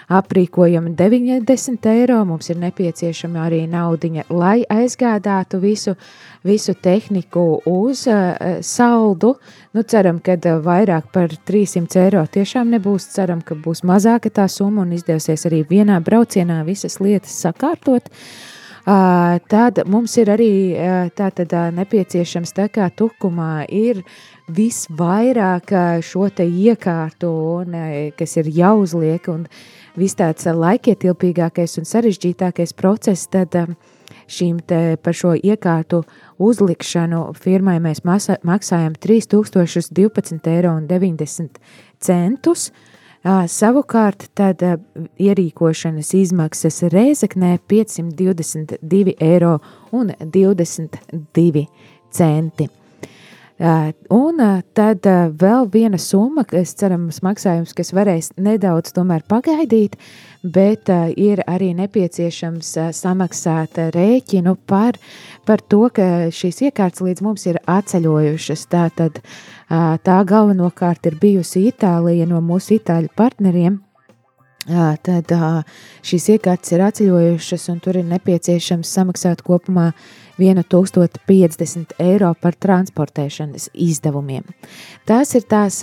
aprīkojam 0.09 0.91
90 0.97 1.89
eiro, 1.91 2.19
mums 2.29 2.51
ir 2.51 2.59
nepieciešama 2.63 3.45
arī 3.47 3.65
naudiņa, 3.71 4.27
lai 4.31 4.65
aizgādātu 4.71 5.61
visu, 5.63 5.95
visu 6.45 6.75
tehniku 6.75 7.61
uz 7.71 8.07
uh, 8.09 8.61
saldu. 8.61 9.35
Nu, 9.73 9.83
ceram, 9.83 10.21
ka 10.25 10.37
uh, 10.37 10.59
vairāk 10.65 11.13
par 11.15 11.33
300 11.49 12.03
eiro 12.05 12.25
tiešām 12.27 12.75
nebūs, 12.77 13.09
ceram, 13.15 13.41
ka 13.45 13.57
būs 13.57 13.85
mazāka 13.87 14.33
tā 14.33 14.49
summa 14.49 14.85
un 14.85 14.93
izdevsies 14.97 15.47
arī 15.49 15.65
vienā 15.71 16.01
braucienā 16.05 16.63
visas 16.69 17.01
lietas 17.01 17.41
sakārtot. 17.47 18.13
Uh, 18.13 18.53
Tad 18.85 19.79
mums 19.89 20.13
ir 20.21 20.29
arī 20.29 20.51
tātad 21.17 21.55
nepieciešams 21.73 22.53
tā 22.53 22.67
kā 22.69 22.91
tukumā 22.93 23.65
ir 23.73 24.03
visvairāk 24.53 25.73
šo 26.05 26.29
te 26.29 26.45
iekārtu, 26.45 27.31
un, 27.63 27.79
kas 28.19 28.37
ir 28.43 28.51
jāuzliek, 28.53 29.31
un 29.33 29.47
viss 29.97 30.19
tāds 30.19 30.47
laikietilpīgākais 30.47 31.79
un 31.81 31.89
sarežģītākais 31.89 32.75
process, 32.79 33.29
tad 33.31 33.55
šīm 34.31 34.59
te 34.67 34.97
par 35.03 35.15
šo 35.17 35.35
iekārtu 35.37 36.03
uzlikšanu 36.43 37.27
firmai 37.39 37.79
mēs 37.85 38.03
maksājam 38.05 38.97
3012 38.97 40.51
eiro 40.51 40.77
un 40.79 40.89
90 40.91 41.63
centus, 42.01 42.71
Savukārt, 43.25 44.27
tad 44.37 44.61
ierīkošanas 45.17 46.11
izmaksas 46.19 46.83
Rēzeknē 46.93 47.55
522 47.73 49.15
eiro 49.17 49.55
un 53.59 53.67
22 53.67 53.95
centi. 53.95 54.09
Un 54.09 54.63
tad 54.75 55.07
vēl 55.39 55.69
viena 55.71 55.99
summa, 55.99 56.45
kas 56.45 56.75
cerams 56.75 57.23
maksājums, 57.23 57.75
kas 57.75 57.93
varēs 57.95 58.33
nedaudz 58.37 58.93
tomēr 58.93 59.23
pagaidīt, 59.29 59.97
bet 60.43 60.89
ir 61.17 61.43
arī 61.47 61.75
nepieciešams 61.75 62.93
samaksāt 62.93 63.79
rēķinu 63.95 64.57
par, 64.67 64.99
par 65.47 65.61
to, 65.61 65.89
ka 65.95 66.31
šīs 66.31 66.63
iekārtas 66.69 67.01
līdz 67.01 67.23
mums 67.23 67.47
ir 67.47 67.61
atceļojušas. 67.67 68.67
Tātad 68.67 69.23
tā 69.69 70.19
galvenokārt 70.25 71.07
ir 71.07 71.19
bijusi 71.21 71.69
Itālija 71.71 72.27
no 72.27 72.41
mūsu 72.41 72.79
itāļu 72.81 73.09
partneriem, 73.17 73.81
tad 74.67 75.33
šīs 76.03 76.29
iekārtas 76.37 76.73
ir 76.73 76.85
atceļojušas, 76.89 77.71
un 77.73 77.81
tur 77.81 78.01
ir 78.01 78.07
nepieciešams 78.09 78.93
samaksāt 78.99 79.43
kopumā 79.45 79.93
1050 80.39 81.95
eiro 82.03 82.33
par 82.41 82.57
transportēšanas 82.59 83.71
izdevumiem. 83.75 84.45
Tās 85.07 85.35
ir 85.39 85.47
tās 85.51 85.81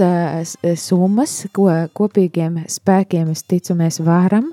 summas, 0.82 1.36
ko 1.56 1.70
kopīgiem 1.98 2.64
spēkiem, 2.72 3.32
es 3.32 3.44
ticu, 3.48 3.76
mēs 3.80 4.02
varam, 4.04 4.52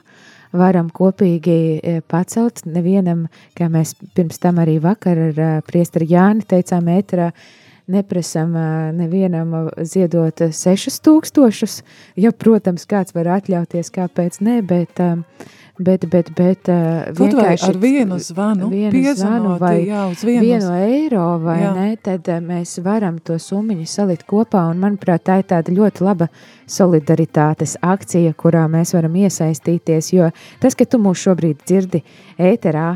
varam 0.52 0.88
kopīgi 0.94 2.02
pacelt. 2.08 2.64
Nevienam, 2.66 3.26
kā 3.58 3.68
mēs 3.72 3.94
pirms 4.16 4.38
tam 4.42 4.60
arī 4.62 4.78
vakar 4.82 5.18
ar 5.28 5.62
priestari 5.66 6.08
Jāni 6.12 6.46
teicām 6.48 6.88
ēterā, 6.94 7.32
neprasam 7.88 8.52
nevienam 8.96 9.70
ziedot 9.80 10.42
6000. 10.52 11.82
Ja, 12.20 12.32
protams, 12.32 12.84
kāds 12.88 13.16
var 13.16 13.32
atļauties, 13.38 13.92
kāpēc 13.94 14.42
ne, 14.44 14.60
bet 14.62 15.00
bet, 15.78 16.04
bet, 16.10 16.30
bet 16.36 16.68
uh, 16.72 17.08
vienkārši 17.16 17.68
ar 17.70 17.78
vienu 17.80 18.18
zvanu, 18.22 18.68
vienu 18.72 19.14
zvanu 19.16 19.54
vai 19.60 19.74
jā, 19.86 20.04
vienu, 20.24 20.42
vienu 20.42 20.72
eiro 20.74 21.26
vai 21.42 21.58
jā. 21.62 21.72
ne, 21.76 21.88
tad 22.02 22.28
uh, 22.28 22.40
mēs 22.44 22.78
varam 22.84 23.20
to 23.22 23.38
summiņu 23.42 23.86
salikt 23.88 24.26
kopā 24.28 24.64
un 24.72 24.82
manuprāt 24.82 25.26
tā 25.28 25.38
ir 25.42 25.48
tāda 25.52 25.74
ļoti 25.74 26.04
laba 26.06 26.28
solidaritātes 26.68 27.76
akcija, 27.82 28.34
kurā 28.38 28.66
mēs 28.70 28.92
varam 28.96 29.16
iesaistīties, 29.22 30.12
jo 30.12 30.28
tas, 30.60 30.76
ka 30.76 30.84
tu 30.84 31.00
mūs 31.02 31.22
šobrīd 31.24 31.62
dzirdi 31.64 32.02
ēterā, 32.38 32.88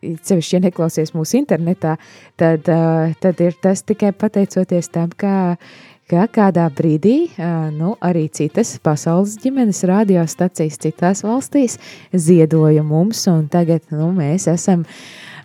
cevišķi, 0.00 0.54
ja 0.54 0.62
neklausies 0.68 1.14
mūsu 1.16 1.40
internetā, 1.40 1.96
tad, 2.38 2.68
uh, 2.70 3.14
tad 3.22 3.42
ir 3.44 3.56
tas 3.62 3.82
tikai 3.88 4.12
pateicoties 4.16 4.92
tam, 4.94 5.10
kā 5.16 5.56
ka 6.08 6.26
kādā 6.32 6.66
brīdī 6.72 7.30
nu, 7.76 7.94
arī 8.04 8.26
citas 8.32 8.74
pasaules 8.82 9.36
ģimenes 9.42 9.84
radiostacijas 9.88 10.78
citās 10.82 11.24
valstīs 11.26 11.78
ziedoja 12.12 12.84
mums, 12.86 13.26
un 13.30 13.46
tagad 13.52 13.84
nu, 13.92 14.10
mēs 14.16 14.48
esam 14.50 14.86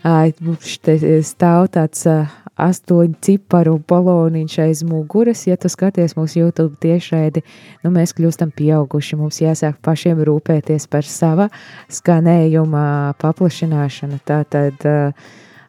stāv 0.04 1.70
tāds 1.74 2.08
astoņu 2.54 3.16
ciparu 3.24 3.78
baloniņš 3.90 4.58
aiz 4.66 4.84
muguras. 4.86 5.46
Ja 5.48 5.58
tu 5.58 5.72
skaties 5.72 6.16
mūsu 6.18 6.44
YouTube 6.44 6.78
tiešraidi, 6.84 7.44
nu 7.84 7.94
mēs 7.94 8.14
kļūstam 8.18 8.54
pieauguši. 8.54 9.18
Mums 9.20 9.42
jāsāk 9.42 9.80
pašiem 9.82 10.22
rūpēties 10.28 10.88
par 10.92 11.08
sava 11.08 11.50
skanējuma 11.90 13.16
paplašināšanu. 13.22 14.22
Tā 14.28 14.44
tad 14.46 14.86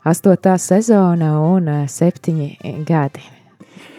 astotā 0.05 0.59
sezona 0.61 1.39
un 1.41 1.73
septiņi 1.89 2.85
gadi. 2.85 3.34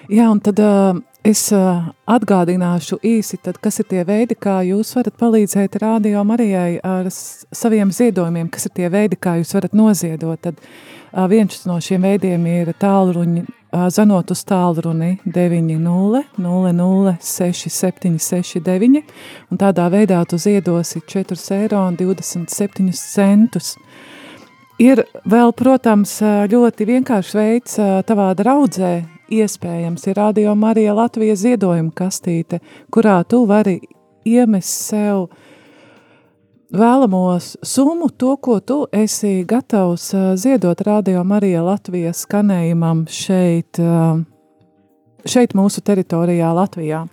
Jā, 0.06 0.28
un 0.30 0.38
tad 0.38 0.60
uh, 0.62 0.98
es 1.26 1.48
uh, 1.56 1.88
atgādināšu 2.06 3.00
īsi, 3.02 3.40
tad, 3.42 3.58
kas 3.58 3.80
ir 3.82 3.88
tie 3.90 4.04
veidi, 4.06 4.36
kā 4.38 4.60
jūs 4.62 4.92
varat 4.94 5.16
palīdzēt 5.18 5.80
Radio 5.82 6.22
Marijai 6.22 6.76
ar 6.86 7.10
saviem 7.10 7.90
ziedojumiem, 7.90 8.52
kas 8.54 8.68
ir 8.70 8.76
tie 8.78 8.90
veidi, 8.94 9.18
kā 9.18 9.40
jūs 9.40 9.56
varat 9.58 9.74
noziedot. 9.74 10.38
Tad 10.46 10.60
uh, 10.62 11.26
viens 11.32 11.58
no 11.66 11.80
šiem 11.82 12.06
veidiem 12.06 12.46
ir 12.52 12.70
tālruņi, 12.78 13.42
uh, 13.48 13.88
zanot 13.90 14.30
uz 14.36 14.44
tālruni 14.46 15.16
90 15.26 16.38
00 16.38 17.16
6769, 17.26 19.02
un 19.50 19.64
tādā 19.66 19.88
veidā 19.90 20.22
tu 20.30 20.38
ziedosi 20.38 21.02
4 21.02 21.42
eiro 21.58 21.82
un 21.88 21.98
27 21.98 22.94
centus. 22.94 23.74
Ir 24.78 25.02
vēl, 25.26 25.56
protams, 25.58 26.20
ļoti 26.52 26.90
vienkāršs 26.94 27.36
veids 27.40 27.78
tavā 28.06 28.34
draudzē 28.38 29.15
iespējams 29.32 30.06
ir 30.08 30.18
Radio 30.20 30.56
Marija 30.56 30.94
Latvijas 30.96 31.42
ziedojuma 31.44 31.92
kastīte, 31.96 32.60
kurā 32.94 33.24
tu 33.28 33.46
vari 33.50 33.80
iemest 34.26 34.88
sev 34.90 35.28
vēlamos 36.76 37.56
summu, 37.66 38.10
to, 38.10 38.36
ko 38.38 38.60
tu 38.60 38.78
esi 38.94 39.44
gatavs 39.48 40.12
ziedot 40.42 40.82
Radio 40.86 41.24
Marija 41.24 41.64
Latvijas 41.66 42.26
skanējumam 42.26 43.06
šeit, 43.10 43.80
šeit 45.26 45.56
mūsu 45.58 45.84
teritorijā 45.86 46.52
Latvijā. 46.56 47.06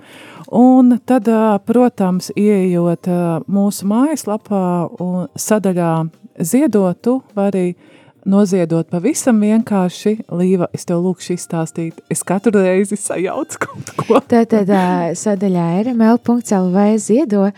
Un 0.53 0.99
tad, 1.09 1.29
protams, 1.65 2.29
ieejot 2.37 3.09
mūsu 3.49 3.87
mājaslapā 3.89 4.65
un 5.01 5.31
sadaļā 5.33 5.95
ziedotu, 6.45 7.23
vari 7.37 7.73
noziedot 8.29 8.89
pavisam 8.91 9.41
vienkārši. 9.43 10.15
Līva, 10.33 10.69
es 10.75 10.87
tev 10.89 11.03
lūkšu 11.05 11.35
izstāstīt, 11.37 11.99
es 12.13 12.23
katru 12.27 12.63
reizi 12.63 12.97
sajaucu 13.01 13.61
kaut 13.65 13.93
ko. 13.99 14.21
Tātad 14.31 14.71
sadaļā 15.19 15.67
rml.lv 15.83 16.85
ziedo, 17.03 17.49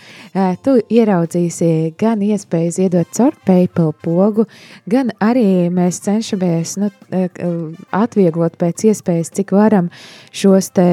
tu 0.64 0.76
ieraudzīsi 0.92 1.70
gan 2.00 2.24
iespēju 2.24 2.74
ziedot 2.78 3.12
caur 3.16 3.36
PayPal 3.46 3.92
pogu, 4.04 4.46
gan 4.90 5.12
arī 5.24 5.68
mēs 5.74 6.00
cenšamies 6.06 6.76
nu, 6.82 6.90
atvieglot 7.94 8.58
pēc 8.60 8.88
iespējas, 8.90 9.32
cik 9.36 9.54
varam 9.56 9.90
šos 10.34 10.72
te, 10.76 10.88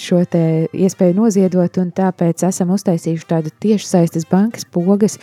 šo 0.00 0.22
te 0.30 0.44
iespēju 0.76 1.18
noziedot, 1.18 1.82
un 1.82 1.92
tāpēc 1.96 2.46
esam 2.48 2.72
uztaisījuši 2.76 3.30
tādu 3.32 3.52
tiešsaistes 3.64 4.28
bankas 4.30 4.68
pogas, 4.68 5.20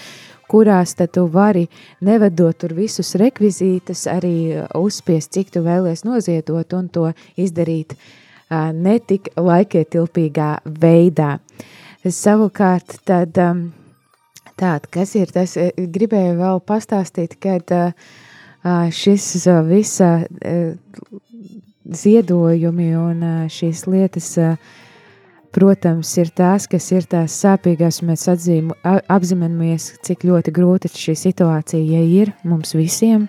kurās 0.49 0.95
tu 0.95 1.25
vari, 1.31 1.67
nevedot 2.01 2.57
tur 2.57 2.73
visus 2.77 3.15
rekvizītus, 3.19 4.05
arī 4.11 4.63
uzspiest, 4.77 5.31
cik 5.33 5.53
tu 5.53 5.63
vēlies 5.65 6.03
noziedot 6.05 6.73
un 6.73 6.89
to 6.89 7.11
izdarīt 7.37 7.95
netik 8.73 9.31
laikietilpīgā 9.37 10.51
veidā. 10.65 11.37
Savukārt, 12.03 12.99
tad, 13.07 13.39
tād, 14.59 14.87
kas 14.91 15.15
ir 15.15 15.31
tas, 15.33 15.55
gribēju 15.77 16.37
vēl 16.41 16.61
pastāstīt, 16.67 17.37
kad 17.41 17.73
šis 18.93 19.47
visa 19.67 20.11
ziedojumi 21.83 22.93
un 22.95 23.23
šīs 23.51 23.87
lietas 23.91 24.29
uh, 24.39 24.55
protams, 25.53 26.11
ir 26.17 26.31
tās, 26.35 26.67
kas 26.69 26.89
ir 26.91 27.05
tās 27.09 27.35
sāpīgās, 27.43 28.01
un 28.01 28.11
mēs 28.11 28.25
atzīmu, 28.31 28.77
apzināmies, 28.83 29.91
cik 30.05 30.25
ļoti 30.27 30.53
grūta 30.55 30.91
šī 30.91 31.15
situācija 31.19 31.83
ja 31.83 32.01
ir 32.03 32.33
mums 32.47 32.73
visiem. 32.77 33.27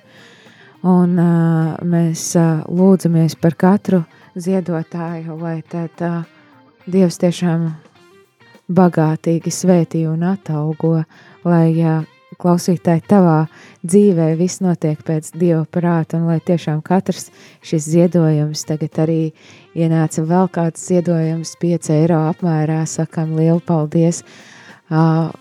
Un 0.84 1.16
uh, 1.16 1.76
mēs 1.80 2.26
uh, 2.36 2.64
lūdzamies 2.68 3.38
par 3.40 3.56
katru 3.56 4.02
ziedotāju, 4.36 5.38
lai 5.40 5.58
tad 5.68 6.02
uh, 6.04 6.22
Dievs 6.84 7.16
tiešām 7.22 7.70
bagātīgi 8.68 9.48
svētī 9.48 10.02
un 10.04 10.26
ataugo, 10.28 10.98
lai 11.48 11.70
uh, 11.80 12.02
klausītāji 12.40 13.04
tavā 13.10 13.44
dzīvē 13.86 14.30
viss 14.38 14.62
notiek 14.64 15.00
pēc 15.06 15.32
Dieva 15.38 15.64
prāta 15.64 16.18
un 16.18 16.28
lai 16.30 16.40
tiešām 16.44 16.82
katrs 16.84 17.30
šis 17.64 17.88
ziedojums 17.94 18.64
tagad 18.68 19.00
arī 19.06 19.20
ienāca 19.74 20.24
vēl 20.26 20.50
kāds 20.54 20.84
ziedojums 20.88 21.56
5 21.62 21.90
eiro 21.96 22.20
apmērā, 22.30 22.82
sakam 22.88 23.34
lielu 23.38 23.62
paldies, 23.64 24.22
uh, 24.90 25.32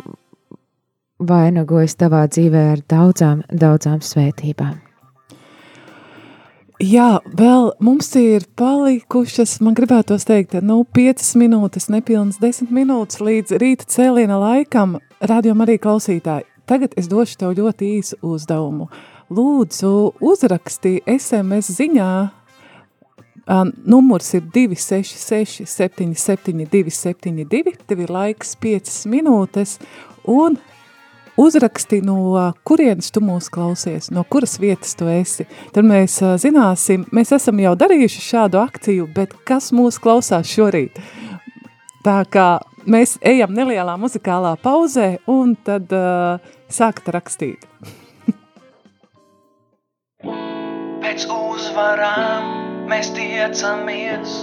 vainagojas 1.19 1.97
tavā 1.99 2.25
dzīvē 2.31 2.63
ar 2.77 2.87
daudzām, 2.89 3.43
daudzām 3.49 4.01
svētībām. 4.03 4.81
Jā, 6.83 7.21
vēl 7.23 7.69
mums 7.85 8.09
ir 8.19 8.43
palikušas, 8.59 9.59
man 9.63 9.75
gribētos 9.77 10.25
teikt, 10.27 10.57
nu, 10.65 10.81
5 10.83 11.29
minūtes, 11.39 11.85
nepilnas 11.93 12.41
10 12.41 12.73
minūtes 12.73 13.21
līdz 13.23 13.55
rīta 13.61 13.87
cēliena 13.87 14.39
laikam. 14.41 14.97
Radio 15.23 15.53
arī 15.63 15.77
klausītāji, 15.79 16.43
tagad 16.69 16.95
es 16.97 17.09
došu 17.11 17.37
tev 17.39 17.55
ļoti 17.57 17.89
īsu 17.99 18.19
uzdevumu. 18.21 18.89
Lūdzu, 19.33 19.93
uzraksti 20.21 20.99
SMS 21.09 21.73
ziņā, 21.79 22.09
uh, 22.27 23.63
numurs 23.85 24.33
ir 24.33 24.43
266 24.53 25.65
772 25.65 26.91
72, 26.91 27.75
tev 27.87 28.03
ir 28.05 28.13
laiks 28.13 28.55
5 28.61 29.07
minūtes, 29.11 29.79
un 30.29 30.57
uzraksti, 31.37 32.01
no 32.05 32.35
kurienes 32.63 33.11
tu 33.11 33.21
mūs 33.23 33.49
klausies, 33.53 34.11
no 34.13 34.23
kuras 34.23 34.59
vietas 34.61 34.95
tu 34.95 35.07
esi. 35.09 35.47
Tad 35.73 35.87
mēs 35.87 36.19
zināsim, 36.41 37.07
mēs 37.11 37.33
esam 37.35 37.59
jau 37.63 37.73
darījuši 37.79 38.27
šādu 38.29 38.61
akciju, 38.61 39.07
bet 39.15 39.33
kas 39.47 39.71
mūs 39.75 39.99
klausās 40.01 40.51
šorīt? 40.53 41.01
Tā 42.03 42.21
kā 42.29 42.59
mēs 42.85 43.17
ejam 43.23 43.53
nelielā 43.55 43.95
muzikālā 43.99 44.55
pauzē 44.63 45.17
un 45.31 45.55
tad 45.55 45.91
uh, 45.95 46.39
sākt 46.71 47.09
rakstīt. 47.13 47.67
Pēc 51.03 51.25
uzvarām 51.29 52.87
mēs 52.89 53.11
tiecamies, 53.15 54.33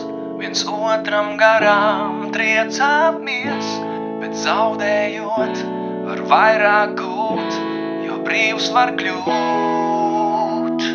viens 0.40 0.62
otram 0.68 1.34
garām 1.40 2.30
triecāmies, 2.34 3.74
bet 4.22 4.36
zaudējot 4.38 5.64
var 6.06 6.22
vairāk 6.30 6.94
gūt, 7.00 7.58
jo 8.06 8.20
brīvs 8.26 8.70
var 8.76 8.94
kļūt. 9.00 10.86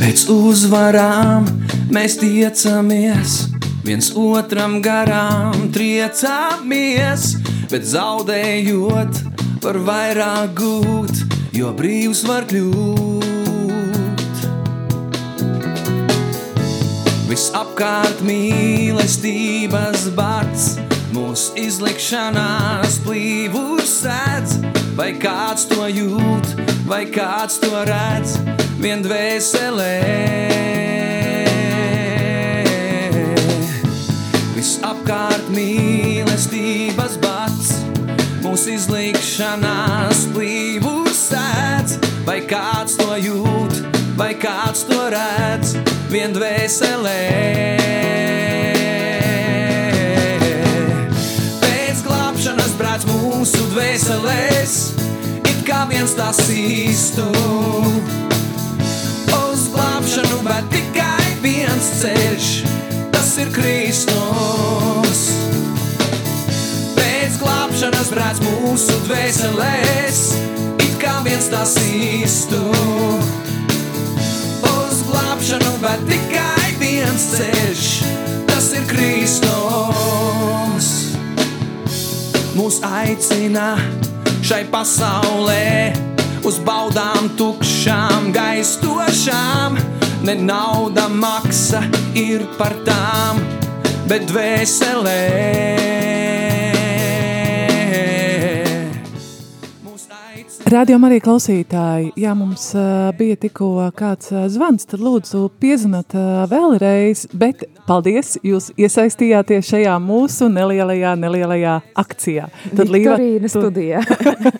Pēc 0.00 0.26
uzvarām 0.32 1.46
mēs 1.94 2.18
tiecamies, 2.18 3.38
viens 3.84 4.10
otram 4.16 4.80
garām 4.84 5.70
triecāmies, 5.74 7.34
bet 7.70 7.86
zaudējot 7.86 9.22
var 9.64 9.78
vairāk 9.86 10.54
gūt, 10.58 11.24
jo 11.56 11.72
brīvs 11.76 12.24
var 12.28 12.46
kļūt. 12.50 13.20
Visapkārt 17.30 18.24
mīlestības 18.26 20.08
bats, 20.16 20.72
mūsu 21.14 21.54
izlikšanās 21.62 22.98
plīvurs 23.04 23.92
sēdz, 24.02 24.58
vai 24.98 25.12
kāds 25.22 25.68
to 25.70 25.86
jūt, 25.86 26.56
vai 26.90 27.04
kāds 27.12 27.62
to 27.62 27.84
redz, 27.86 28.34
vien 28.82 29.06
dvēselē. 29.06 30.89
Mūsu 38.50 38.72
izlikšanās 38.74 40.24
plīvurs 40.34 41.18
sēdz, 41.28 41.92
vai 42.26 42.40
kāds 42.50 42.96
to 42.98 43.14
jūt, 43.22 43.76
vai 44.18 44.32
kāds 44.34 44.82
to 44.88 44.98
redz, 45.14 45.76
vien 46.10 46.34
dvēselē. 46.34 47.14
Pēc 51.62 52.02
glābšanas 52.08 52.74
brāts 52.80 53.06
mūsu 53.12 53.68
dvēselēs, 53.76 54.76
it 55.44 55.62
kā 55.68 55.84
viens 55.92 56.18
tas 56.18 56.42
īstu. 56.50 57.30
Uz 59.44 59.68
glābšanu, 59.76 60.42
bet 60.48 60.74
tikai 60.74 61.36
viens 61.46 61.94
ceļš, 62.02 62.54
tas 63.14 63.36
ir 63.44 63.54
Kristus. 63.54 65.29
Glābšanas 67.40 68.10
brāts 68.12 68.40
mūsu 68.44 68.92
dvēselēs, 69.06 70.18
it 70.84 70.96
kā 71.00 71.14
viens 71.24 71.46
tas 71.48 71.72
īstu. 71.80 72.58
Uz 74.68 74.98
glābšanu, 75.08 75.70
bet 75.80 76.02
tikai 76.10 76.74
viens 76.82 77.24
ceļš, 77.32 77.86
tas 78.50 78.66
ir 78.76 78.84
Kristus. 78.90 80.90
Mūs 82.58 82.82
aicina 82.84 83.70
šai 84.44 84.66
pasaulē 84.68 85.96
uz 86.44 86.60
baudām 86.66 87.32
tukšām, 87.40 88.34
gaistošām. 88.36 89.80
Ne 90.28 90.36
nauda 90.36 91.08
maksa 91.08 91.80
ir 92.12 92.44
par 92.60 92.76
tām, 92.84 93.40
bet 94.10 94.28
dvēselē. 94.28 95.99
Radio 100.70 101.00
arī 101.02 101.16
klausītāji, 101.18 102.12
ja 102.20 102.30
mums 102.38 102.68
bija 103.18 103.34
tikko 103.42 103.88
kāds 103.98 104.28
zvans, 104.54 104.84
tad 104.86 105.00
lūdzu 105.02 105.48
piezvanāt 105.58 106.14
uh, 106.14 106.44
vēlreiz, 106.46 107.24
bet 107.34 107.64
paldies, 107.88 108.36
jūs 108.46 108.68
iesaistījāties 108.78 109.66
šajā 109.66 109.96
mūsu 109.98 110.46
nelielajā, 110.52 111.16
nelielajā 111.18 111.72
akcijā. 111.98 112.46
Tad 112.76 112.92
Viktorīna 112.92 113.50
studijā. 113.50 114.02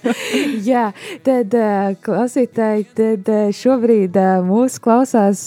Jā, 0.70 0.88
tad 1.26 1.54
klausītāji, 2.02 2.88
tad 2.98 3.30
šobrīd 3.54 4.18
mūs 4.48 4.80
klausās 4.82 5.44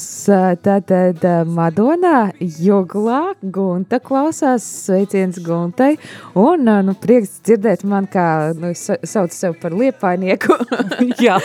tātad 0.64 1.28
Madonā, 1.52 2.30
Joglā, 2.40 3.34
Gunta 3.44 4.00
klausās, 4.04 4.64
sveiciens 4.88 5.42
Guntai, 5.44 5.98
un 6.40 6.72
nu, 6.88 6.96
prieks 7.04 7.42
dzirdēt 7.44 7.84
man, 7.84 8.08
kā 8.08 8.54
nu, 8.56 8.72
es 8.72 8.88
sa- 8.88 9.02
saucu 9.04 9.36
sev 9.42 9.60
par 9.60 9.76
liepainieku. 9.76 10.53
Jā, 11.26 11.38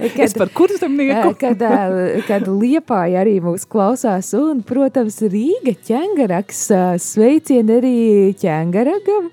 es 0.00 0.36
par 0.36 0.52
kurzemnieku. 0.54 1.34
kad, 1.40 1.64
ā, 1.66 1.80
kad 2.28 2.46
Liepāja 2.50 3.22
arī 3.22 3.38
mūs 3.44 3.66
klausās, 3.70 4.32
un, 4.38 4.62
protams, 4.66 5.20
Rīga 5.32 5.74
ķengaraks, 5.88 6.62
ā, 6.76 6.84
sveicieni 7.02 7.76
arī 7.80 7.98
ķengaragam. 8.42 9.30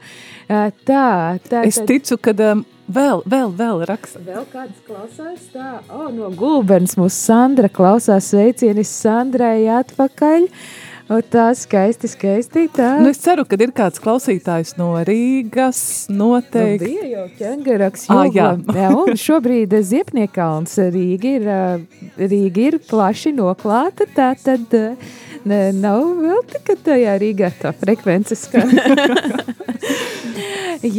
Tā, 0.49 1.05
tā, 1.45 1.63
Es 1.67 1.77
ticu, 1.85 2.17
ka 2.17 2.33
um, 2.41 2.63
vēl, 2.89 3.21
vēl, 3.29 3.51
vēl 3.53 3.83
raksta. 3.89 4.21
Vēl 4.25 4.47
kāds 4.49 4.79
klausās 4.87 5.43
tā, 5.53 5.75
o, 5.85 6.07
oh, 6.07 6.11
no 6.13 6.31
Gulbens 6.33 6.97
mūs 6.97 7.17
Sandra 7.27 7.69
klausās, 7.69 8.31
sveicieni 8.33 8.85
Sandrai 8.87 9.67
atpakaļ. 9.79 10.49
O, 11.09 11.17
tā 11.25 11.47
skaisti, 11.57 12.05
skaisti, 12.05 12.67
tā. 12.69 12.99
Nu, 13.01 13.09
es 13.09 13.17
ceru, 13.23 13.41
ka 13.49 13.57
ir 13.57 13.71
kāds 13.73 13.97
klausītājs 14.03 14.75
no 14.77 14.91
Rīgas, 15.07 15.79
Nu, 16.11 16.35
noteikti. 16.35 16.85
bija 16.85 17.07
jau 17.15 17.23
ķengaraks 17.39 18.03
Ā, 18.13 18.19
jogo. 18.27 18.35
jā. 18.37 18.77
jā, 18.77 18.91
un 18.93 19.17
šobrīd 19.17 19.73
Ziepniekalns 19.89 20.77
Rīga 20.93 21.33
ir, 21.39 21.49
Rīga 22.21 22.67
ir 22.67 22.77
plaši 22.85 23.33
noklāta, 23.39 24.05
tā 24.13 24.29
tad 24.37 24.77
ne, 25.49 25.59
nav 25.73 26.05
vēl 26.21 26.45
tikai 26.53 26.77
tajā 26.91 27.17
Rīgā 27.25 27.51
tā 27.57 27.73
frekvences. 27.81 28.45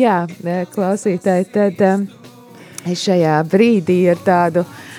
Jā, 0.02 0.24
klausītāji, 0.74 1.46
tad 1.54 1.78
šajā 2.98 3.38
brīdī 3.48 4.02
ir 4.10 4.18
tādu 4.26 4.66
uh, 4.66 4.89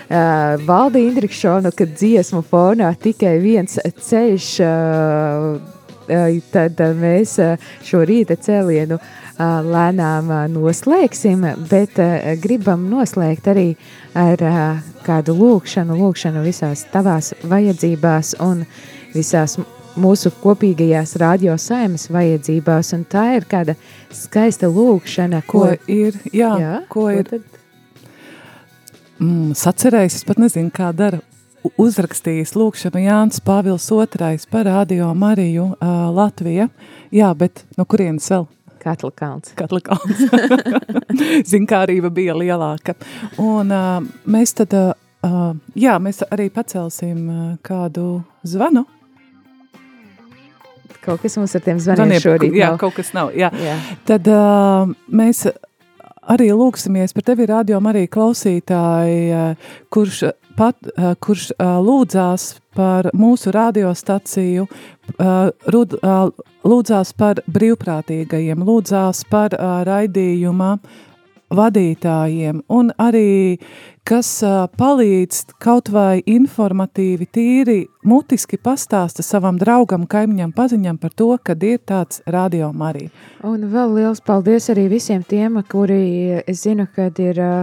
valdi 0.68 1.05
indrikšanu, 1.07 1.72
kad 1.76 1.93
dziesmu 1.95 2.41
fonā 2.43 2.91
tikai 2.99 3.38
viens 3.39 3.78
ceļš, 3.80 4.47
uh, 4.66 5.55
uh, 6.12 6.39
tad 6.51 6.80
uh, 6.84 6.95
mēs 6.97 7.38
uh, 7.39 7.70
šo 7.86 8.03
rīta 8.07 8.36
cēlienu 8.36 8.97
uh, 8.97 9.43
lēnām 9.66 10.32
uh, 10.32 10.45
noslēgsim, 10.51 11.45
bet 11.72 11.99
uh, 12.01 12.32
gribam 12.43 12.89
noslēgt 12.91 13.47
arī 13.51 13.68
ar 14.18 14.43
uh, 14.43 14.89
kādu 15.05 15.38
lūkšanu, 15.38 15.97
lūkšanu 16.01 16.43
visās 16.45 16.86
tavās 16.91 17.34
vajadzībās 17.47 18.36
un 18.43 18.66
visās 19.16 19.57
mūsu 19.99 20.32
kopīgajās 20.43 21.16
radio 21.20 21.57
saimas 21.59 22.07
vajadzībās, 22.12 22.93
un 22.95 23.07
tā 23.12 23.26
ir 23.39 23.47
kāda 23.49 23.76
skaista 24.16 24.70
lūkšana, 24.72 25.43
Ko 25.47 25.66
ko, 25.66 25.74
ir, 25.88 26.20
jā, 26.32 26.53
jā, 26.62 26.78
ko 26.91 27.09
ir 27.12 27.28
tad? 27.28 27.61
Mm, 29.22 29.53
sacerējis, 29.57 30.22
es 30.22 30.28
pat 30.28 30.41
nezinu, 30.41 30.72
kā 30.74 30.91
dara, 30.95 31.22
uzrakstījis 31.82 32.55
lūkšanu 32.57 33.03
Jānis 33.03 33.41
Pāvils 33.45 33.86
II 33.91 34.39
par 34.51 34.65
Radio 34.69 35.11
Mariju 35.13 35.72
uh, 35.76 36.09
Latvija. 36.15 36.69
Jā, 37.13 37.30
bet 37.38 37.65
no 37.78 37.86
kurienes 37.86 38.30
vēl? 38.34 38.47
Katla 38.82 39.11
kalns. 39.13 39.51
Katla 39.57 39.78
kalns. 39.86 40.24
Zinkārība 41.51 42.09
bija 42.09 42.34
lielāka. 42.34 42.95
Un 43.41 43.69
uh, 43.69 43.99
mēs 44.26 44.55
tad, 44.57 44.74
uh, 44.74 45.51
jā, 45.78 45.99
mēs 46.01 46.24
arī 46.32 46.49
pacelsim 46.53 47.22
uh, 47.30 47.43
kādu 47.65 48.24
zvanu. 48.41 48.88
Kaut 51.01 51.22
kas 51.24 51.34
mums 51.38 51.53
ar 51.57 51.63
tiem 51.65 51.80
zvaniem 51.82 51.97
Zvaniem, 51.97 52.22
šorīt 52.22 52.57
jā, 52.57 52.74
nav. 52.74 52.82
kaut 52.82 52.97
kas 52.97 53.09
nav. 53.17 53.32
Jā. 53.38 53.49
Jā. 53.57 53.78
Tad 54.09 54.28
uh, 54.30 54.89
mēs 55.09 55.47
arī 56.30 56.51
lūksimies 56.53 57.15
par 57.15 57.26
tevi, 57.26 57.47
radio 57.49 57.80
arī 57.82 58.05
klausītāji, 58.11 59.22
uh, 59.34 59.69
kurš, 59.93 60.24
pat, 60.57 60.78
uh, 60.93 61.13
kurš 61.19 61.51
uh, 61.55 61.78
lūdzās 61.84 62.55
par 62.76 63.11
mūsu 63.17 63.51
radiostaciju, 63.55 64.67
uh, 64.67 65.51
uh, 66.01 66.43
lūdzās 66.63 67.13
par 67.17 67.41
brīvprātīgajiem, 67.51 68.65
lūdzās 68.67 69.26
par 69.32 69.55
uh, 69.57 69.82
raidījuma 69.88 70.76
vadītājiem 71.51 72.61
un 72.72 72.93
arī, 73.01 73.57
kas 74.08 74.30
uh, 74.45 74.66
palīdz 74.78 75.56
kaut 75.62 75.91
vai 75.93 76.22
informatīvi, 76.26 77.28
tīri, 77.30 77.78
mutiski 78.08 78.58
pastāsta 78.62 79.24
savam 79.26 79.60
draugam, 79.62 80.08
kaimiņam, 80.10 80.54
paziņam 80.58 80.99
par 81.02 81.14
to, 81.16 81.30
kad 81.43 81.64
ir 81.64 81.80
tāds 81.86 82.24
radio 82.26 82.72
Marija. 82.74 83.12
Un 83.47 83.68
vēl 83.72 83.95
liels 83.99 84.22
paldies 84.26 84.70
arī 84.74 84.88
visiem 84.91 85.24
tiem, 85.28 85.62
kuri, 85.70 86.41
es 86.45 86.66
zinu, 86.66 86.88
kad 86.95 87.20
ir 87.22 87.41
ā, 87.41 87.54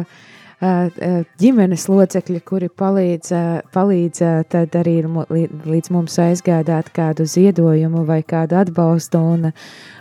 ģimenes 0.58 1.84
locekļi, 1.86 2.40
kuri 2.42 2.68
palīdz, 2.68 3.30
ā, 3.30 3.42
palīdz 3.74 4.22
ā, 4.26 4.30
tad 4.50 4.74
arī 4.74 4.96
līdz 5.06 5.92
mums 5.94 6.18
aizgādāt 6.18 6.90
kādu 6.94 7.26
ziedojumu 7.30 8.02
vai 8.08 8.22
kādu 8.26 8.58
atbalstu. 8.58 9.18
Un, 9.18 9.52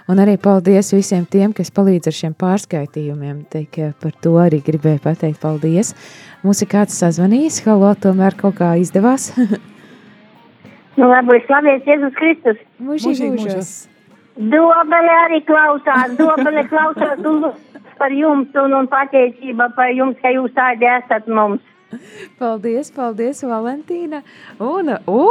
un 0.09 0.23
arī 0.23 0.37
paldies 0.41 0.89
visiem 0.95 1.27
tiem, 1.29 1.53
kas 1.53 1.69
palīdz 1.69 2.09
ar 2.09 2.17
šiem 2.17 2.33
pārskaitījumiem. 2.41 3.43
Teik, 3.53 3.77
ā, 3.77 3.91
par 4.01 4.17
to 4.23 4.33
arī 4.41 4.63
gribēju 4.65 5.03
pateikt 5.05 5.43
paldies. 5.43 5.93
Mums 6.41 6.63
ir 6.65 6.71
kāds 6.73 6.97
sazvanījis, 6.97 7.61
halo, 7.67 7.93
tomēr 7.93 8.37
kaut 8.39 8.57
kā 8.57 8.73
izdevās. 8.81 9.29
Nu, 10.97 11.05
labi, 11.05 11.37
slavēts 11.45 11.85
Jēzus 11.85 12.13
Kristus. 12.17 12.61
Mūžīgi 12.81 13.27
mūžos. 13.35 13.67
Dobele 14.37 15.13
arī 15.27 15.43
klausās, 15.45 16.15
dobele 16.17 16.63
klausās 16.65 17.21
par 17.99 18.13
jums 18.13 18.61
un, 18.63 18.77
un 18.81 18.91
pateicība 18.91 19.71
par 19.75 19.91
jums, 19.95 20.19
ka 20.21 20.33
jūs 20.35 20.53
tādi 20.57 20.89
esat 20.97 21.27
mums. 21.27 21.63
Paldies, 22.37 22.89
paldies, 22.91 23.39
Valentīna. 23.47 24.19
Un, 24.61 24.91
o, 25.07 25.21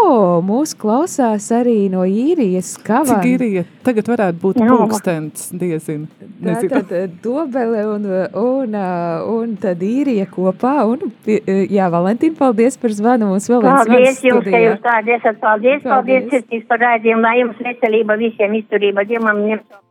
mūs 0.45 0.73
klausās 0.79 1.51
arī 1.55 1.91
no 1.93 2.07
īrijas 2.09 2.73
Cik 2.79 2.87
kavām. 2.87 3.27
ir 3.29 3.67
tagad 3.85 4.09
varētu 4.09 4.41
būt 4.43 4.63
Jā. 4.63 4.71
pulkstens, 4.71 5.51
diezin. 5.53 6.07
Nezinu. 6.41 6.73
Tātad 6.73 6.95
eh, 6.97 7.07
dobele 7.23 7.85
un, 7.93 8.09
un, 8.41 8.75
eh, 8.81 9.29
un 9.37 9.55
tad 9.61 9.85
īrija 9.85 10.27
kopā. 10.33 10.75
Un, 10.89 11.13
eh, 11.29 11.67
jā, 11.69 11.91
Valentīna, 11.93 12.39
paldies 12.41 12.81
par 12.81 12.95
zvanu. 12.97 13.31
Mums 13.35 13.51
vēl 13.53 13.63
viens 13.63 13.91
Paldies 13.93 14.23
jums, 14.25 14.49
ka 14.49 14.63
jūs 14.65 14.85
tādi 14.85 15.17
esat. 15.19 15.41
Paldies, 15.45 15.83
paldies, 15.85 16.25
Paldies. 16.25 16.31
sirsnīgs 16.33 16.69
par 16.73 16.81
raidījumu, 16.89 17.27
lai 17.29 17.37
jums 17.43 17.65
veselība 17.69 18.17
visiem 18.21 18.57
izturība, 18.63 19.05
Dievam 19.07 19.45
ņemt. 19.45 19.83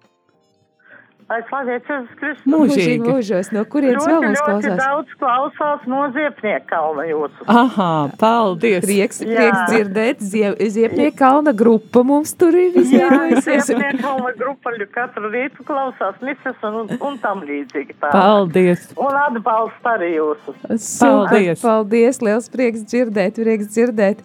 Lai 1.26 1.40
slavēts 1.48 1.88
Jēzus 1.90 2.18
Kristus. 2.20 2.46
Mūžīgi 2.54 2.98
mūžos. 3.02 3.48
No 3.56 3.64
kurienes 3.66 4.04
vēl 4.06 4.20
mums 4.22 4.38
ļoti 4.38 4.46
klausās? 4.46 4.78
daudz 4.78 5.16
klausās 5.18 5.88
no 5.90 6.04
Ziepnieka 6.14 6.68
kalna 6.70 7.06
jūsu. 7.10 7.48
Aha, 7.50 7.88
paldies. 8.22 8.86
Prieks, 8.86 9.24
Jā. 9.24 9.32
prieks 9.32 9.72
dzirdēt. 9.72 10.22
Zie, 10.22 10.52
Ziepnieka 10.76 11.18
kalna 11.24 11.56
grupa 11.58 12.04
mums 12.06 12.36
tur 12.38 12.54
ir 12.54 12.78
izveidojusies. 12.78 13.66
Ziepnieka 13.72 14.04
kalna 14.04 14.36
grupa 14.38 14.76
katru 14.94 15.34
rītu 15.34 15.66
klausās 15.66 16.22
misas 16.22 16.62
un, 16.70 16.94
un 16.94 17.18
tam 17.24 17.42
līdzīgi 17.50 17.98
tā. 17.98 18.14
Paldies. 18.14 18.86
Un 18.94 19.18
atbalsta 19.26 19.98
arī 19.98 20.14
jūsu. 20.20 20.54
Paldies. 20.70 21.64
Paldies, 21.66 22.22
liels 22.22 22.54
prieks 22.54 22.86
dzirdēt, 22.86 23.42
prieks 23.42 23.74
dzirdēt. 23.74 24.22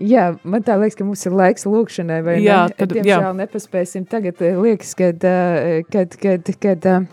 Jā, 0.00 0.30
man 0.48 0.62
tā 0.64 0.78
liekas, 0.80 0.96
ka 0.96 1.04
mums 1.04 1.22
ir 1.28 1.34
laiks 1.36 1.66
lūkšanai, 1.68 2.20
vai 2.24 2.36
Jā, 2.40 2.62
ne? 2.70 2.76
tad- 2.78 2.92
Diemžēl 2.96 3.24
jā. 3.26 3.32
nepaspēsim. 3.36 4.06
Tagad 4.08 4.40
eh, 4.40 4.56
liekas, 4.56 4.94
kad, 4.96 5.24
eh, 5.28 5.82
kad, 5.92 6.14
kad, 6.22 6.48
kad 6.62 6.86
eh, 6.88 7.04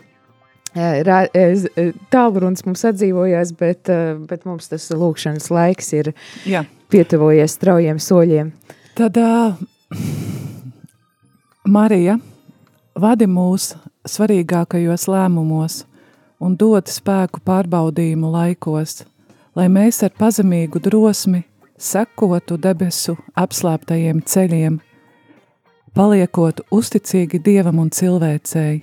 eh, 1.34 1.92
tālrunis 2.14 2.64
mums 2.64 2.84
atdzīvojās, 2.88 3.52
bet, 3.60 3.90
bet 4.30 4.46
mums 4.48 4.68
tas 4.72 4.88
lūkšanas 4.94 5.50
laiks 5.52 5.92
ir 6.00 6.12
Jā. 6.48 6.64
pietuvojies 6.88 7.58
straujiem 7.58 8.00
soļiem. 8.00 8.52
Tad, 8.98 9.16
uh, 9.20 9.54
Marija, 11.68 12.16
vadi 12.96 13.28
mūs 13.28 13.74
svarīgākajos 14.08 15.04
lēmumos 15.12 15.82
un 16.40 16.56
dod 16.56 16.88
spēku 16.88 17.42
pārbaudījumu 17.44 18.30
laikos, 18.32 19.02
lai 19.58 19.68
mēs 19.68 20.00
ar 20.06 20.14
pazemīgu 20.18 20.80
drosmi 20.82 21.44
sekotu 21.78 22.58
debesu 22.60 23.16
apslēptajiem 23.38 24.20
ceļiem, 24.26 24.78
paliekot 25.94 26.60
uzticīgi 26.74 27.40
Dievam 27.44 27.78
un 27.82 27.90
cilvēcēji, 27.94 28.82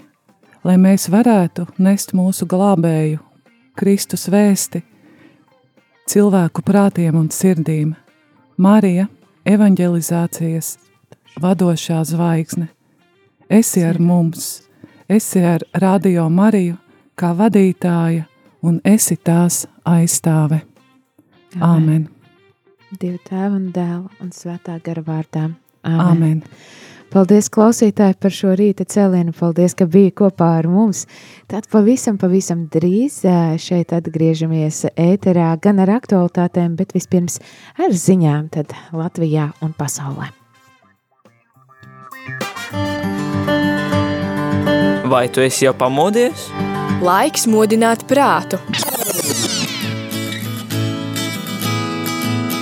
lai 0.66 0.76
mēs 0.82 1.10
varētu 1.12 1.68
nest 1.78 2.16
mūsu 2.18 2.48
glābēju, 2.50 3.20
Kristus 3.76 4.30
vēsti, 4.32 4.82
cilvēku 6.08 6.64
prātiem 6.64 7.18
un 7.20 7.30
sirdīm. 7.32 7.93
Marija, 8.58 9.10
evanģelizācijas 9.43 10.78
vadošā 11.43 12.00
zvaigzne, 12.08 12.70
esi 13.52 13.84
ar 13.84 14.00
mums, 14.00 14.64
esi 15.12 15.43
ar 15.43 15.68
Radio 15.76 16.30
Mariju 16.32 16.80
kā 17.20 17.36
vadītāja 17.36 18.26
un 18.64 18.80
esi 18.84 19.20
tās 19.20 19.66
aizstāve. 19.84 20.64
Āmen. 21.60 22.14
Dieva 23.00 23.20
tēva 23.28 23.56
un 23.58 23.70
dēla 23.76 24.24
un 24.24 24.32
svētā 24.32 24.78
gara 24.84 25.02
vārdā. 25.04 25.50
Āmen. 25.86 26.41
Paldies, 27.14 27.48
klausītāji, 27.54 28.18
par 28.20 28.34
šo 28.34 28.54
rīta 28.58 28.86
cēlienu. 28.89 29.34
Paldies, 29.36 29.76
ka 29.78 29.88
bija 29.88 30.14
kopā 30.22 30.48
ar 30.60 30.68
mums. 30.72 31.06
Tad 31.52 31.68
pavisam, 31.72 32.18
pavisam 32.20 32.66
drīz 32.72 33.22
šeit 33.62 33.93
atgriežamies 33.96 34.82
ēterā 34.96 35.52
gan 35.64 35.80
ar 35.84 35.93
aktualitātēm, 36.00 36.76
bet 36.80 36.96
vispirms 36.98 37.39
ar 37.80 37.96
ziņām 37.96 38.50
tad 38.56 38.74
Latvijā 38.96 39.52
un 39.64 39.76
pasaulē. 39.78 40.32
Vai 45.06 45.28
tu 45.30 45.43
esi 45.46 45.68
jau 45.68 45.76
pamodies? 45.78 46.50
Laiks 47.06 47.46
modināt 47.52 48.08
prātu. 48.10 48.60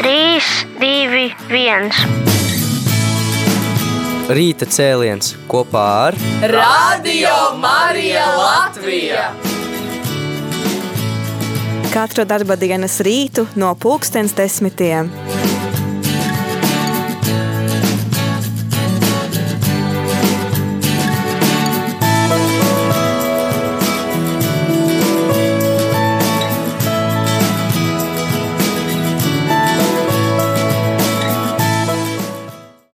3, 0.04 0.39
2, 0.82 1.32
1. 1.47 1.91
Rīta 4.36 4.68
cēliens 4.68 5.30
kopā 5.47 5.84
ar 6.10 6.18
Radio 6.51 7.32
Marija 7.62 8.26
Latvija! 8.36 9.30
Katru 11.93 12.28
darba 12.28 12.60
dienas 12.60 12.99
rītu 13.08 13.47
no 13.56 13.72
pulkstens 13.80 14.36
desmitiem 14.36 15.08